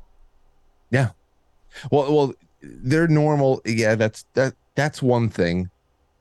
[0.90, 1.10] Yeah.
[1.92, 3.62] Well, well, they're normal.
[3.64, 4.56] Yeah, that's that.
[4.80, 5.70] That's one thing,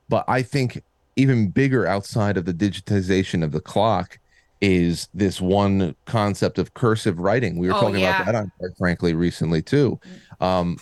[0.08, 0.82] but I think
[1.14, 4.18] even bigger outside of the digitization of the clock
[4.60, 7.56] is this one concept of cursive writing.
[7.56, 8.16] We were Oh, talking yeah.
[8.16, 10.00] about that on Quite Frankly recently too.
[10.40, 10.76] Um,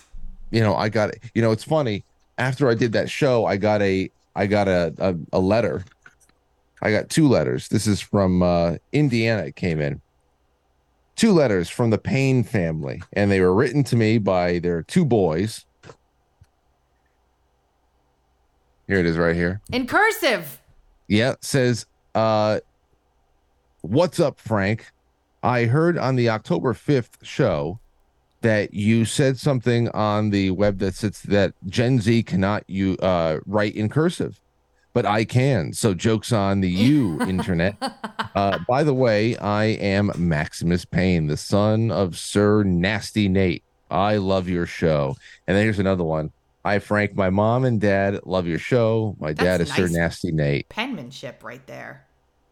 [0.50, 2.02] you know, I got you know, it's funny.
[2.38, 5.84] After I did that show, I got a I got a a, a letter.
[6.80, 7.68] I got two letters.
[7.68, 9.42] This is from uh, Indiana.
[9.42, 10.00] It came in
[11.14, 15.04] two letters from the Payne family, and they were written to me by their two
[15.04, 15.66] boys.
[18.88, 19.60] Here it is, right here.
[19.72, 20.60] In cursive.
[21.08, 22.60] Yeah, says, uh,
[23.82, 24.90] "What's up, Frank?
[25.42, 27.78] I heard on the October fifth show
[28.42, 33.38] that you said something on the web that says that Gen Z cannot you uh,
[33.46, 34.40] write in cursive,
[34.92, 35.72] but I can.
[35.72, 37.76] So jokes on the you internet.
[38.34, 43.64] Uh, by the way, I am Maximus Payne, the son of Sir Nasty Nate.
[43.90, 45.16] I love your show.
[45.46, 46.32] And then here's another one.
[46.66, 47.14] Hi, Frank.
[47.14, 49.14] My mom and dad love your show.
[49.20, 49.86] My dad That's is Sir.
[49.86, 50.68] Nasty Nate.
[50.68, 52.04] Penmanship right there.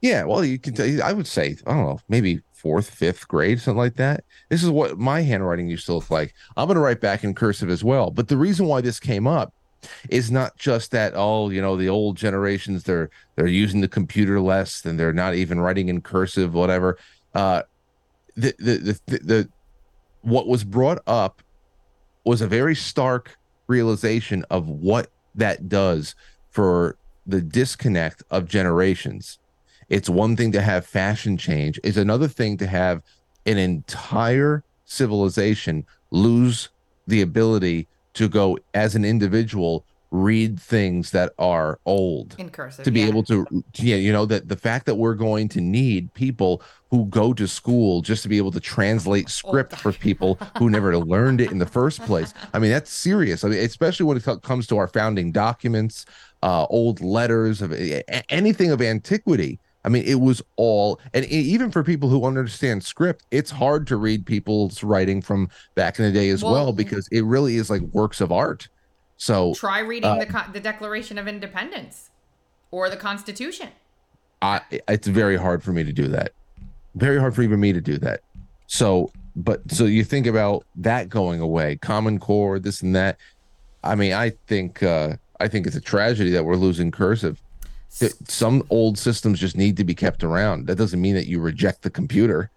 [0.02, 0.72] Yeah, well, you can.
[0.72, 4.22] Tell, I would say I don't know, maybe fourth, fifth grade, something like that.
[4.50, 6.32] This is what my handwriting used to look like.
[6.56, 8.12] I'm going to write back in cursive as well.
[8.12, 9.52] But the reason why this came up
[10.10, 14.40] is not just that oh you know the old generations they're they're using the computer
[14.40, 16.96] less and they're not even writing in cursive whatever
[17.34, 17.60] uh
[18.34, 19.48] the the the, the, the
[20.22, 21.42] what was brought up
[22.24, 23.36] was a very stark
[23.66, 26.14] realization of what that does
[26.50, 26.96] for
[27.26, 29.38] the disconnect of generations.
[29.88, 31.78] It's one thing to have fashion change.
[31.82, 33.02] It's another thing to have
[33.46, 36.68] an entire civilization lose
[37.06, 39.84] the ability to go as an individual
[40.14, 43.06] read things that are old In cursive, to be yeah.
[43.08, 43.44] able to
[43.78, 46.62] yeah you know that the fact that we're going to need people
[46.92, 50.96] who go to school just to be able to translate script for people who never
[50.96, 54.24] learned it in the first place i mean that's serious i mean especially when it
[54.42, 56.06] comes to our founding documents
[56.44, 57.72] uh old letters of
[58.28, 63.26] anything of antiquity I mean, it was all, and even for people who understand script,
[63.30, 67.06] it's hard to read people's writing from back in the day as well, Well- because
[67.12, 68.66] it really is like works of art.
[69.16, 72.10] So Try reading uh, the the Declaration of Independence
[72.70, 73.68] or the Constitution.
[74.42, 76.32] I, it's very hard for me to do that.
[76.94, 78.20] Very hard for even me to do that.
[78.66, 83.16] So, but so you think about that going away, Common Core, this and that.
[83.82, 87.40] I mean, I think uh, I think it's a tragedy that we're losing cursive.
[87.88, 90.66] Some old systems just need to be kept around.
[90.66, 92.50] That doesn't mean that you reject the computer,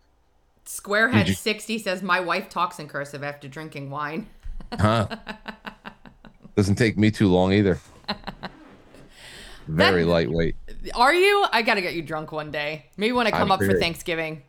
[0.67, 4.27] Squarehead you- 60 says, My wife talks in cursive after drinking wine.
[4.77, 5.07] huh?
[6.57, 7.79] doesn't take me too long either.
[9.67, 10.55] Very lightweight.
[10.95, 11.45] Are you?
[11.51, 12.87] I got to get you drunk one day.
[12.97, 14.41] Maybe when I come I'm up for Thanksgiving.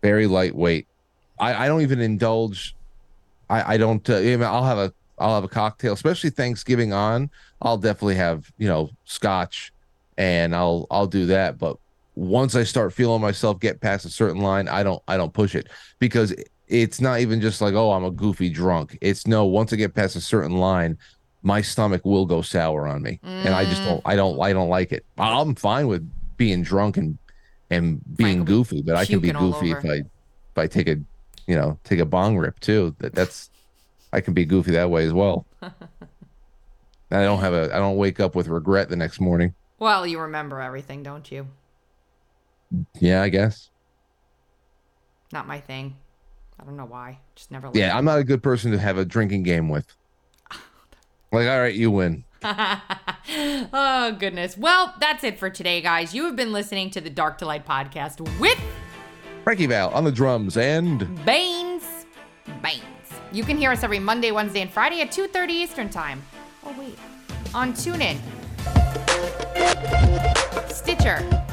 [0.00, 0.86] very lightweight.
[1.38, 2.74] I, I don't even indulge.
[3.50, 4.08] I, I don't.
[4.08, 7.30] Uh, even- I'll have a I'll have a cocktail, especially Thanksgiving on.
[7.60, 9.72] I'll definitely have you know scotch,
[10.16, 11.58] and I'll I'll do that.
[11.58, 11.76] But
[12.14, 15.54] once I start feeling myself get past a certain line, I don't I don't push
[15.54, 15.66] it
[15.98, 16.32] because
[16.68, 18.98] it's not even just like oh I'm a goofy drunk.
[19.00, 20.98] It's no once I get past a certain line,
[21.42, 24.68] my stomach will go sour on me, and I just don't I don't I don't
[24.68, 25.04] like it.
[25.18, 27.18] I'm fine with being drunk and
[27.70, 29.84] and being goofy, but I can be goofy if.
[29.84, 30.02] I
[30.56, 30.96] if I take a
[31.46, 32.94] you know take a bong rip too.
[32.98, 33.50] That that's
[34.12, 35.46] I can be goofy that way as well.
[35.62, 39.54] I don't have a I don't wake up with regret the next morning.
[39.78, 41.48] Well, you remember everything, don't you?
[42.98, 43.70] Yeah, I guess.
[45.32, 45.96] Not my thing.
[46.60, 47.20] I don't know why.
[47.34, 47.70] Just never.
[47.74, 49.86] Yeah, I'm not a good person to have a drinking game with.
[51.32, 52.24] Like, all right, you win.
[52.44, 54.56] oh, goodness.
[54.56, 56.14] Well, that's it for today, guys.
[56.14, 58.58] You have been listening to the Dark to Light podcast with
[59.42, 62.04] Frankie Val on the drums and Beanz.
[62.62, 62.80] Beanz.
[63.32, 66.22] You can hear us every Monday, Wednesday, and Friday at 2.30 Eastern Time.
[66.64, 66.96] Oh, wait.
[67.54, 68.18] On TuneIn,
[70.70, 71.45] Stitcher,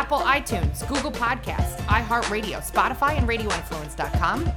[0.00, 4.50] Apple iTunes, Google Podcasts, iHeartRadio, Spotify, and RadioInfluence.com.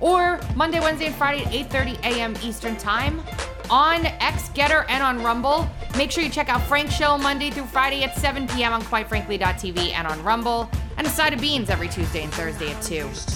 [0.00, 2.34] Or Monday, Wednesday, and Friday at 8.30 a.m.
[2.42, 3.22] Eastern Time
[3.70, 5.66] on X, Gettr, and on Rumble.
[5.96, 8.74] Make sure you check out Frank's show Monday through Friday at 7 p.m.
[8.74, 10.70] on QuiteFrankly.tv and on Rumble.
[10.98, 13.04] And A Side of Beans every Tuesday and Thursday at 2.
[13.04, 13.26] This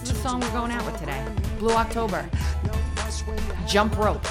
[0.00, 1.26] is the song we're going out with today.
[1.58, 2.30] Blue October.
[3.66, 4.24] Jump Rope.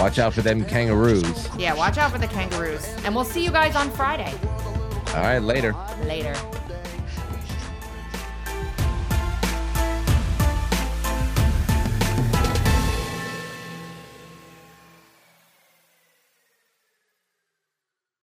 [0.00, 1.48] watch out for them kangaroos.
[1.56, 2.84] Yeah, watch out for the kangaroos.
[3.04, 4.34] And we'll see you guys on Friday.
[5.14, 5.76] All right, later.
[6.02, 6.34] Later.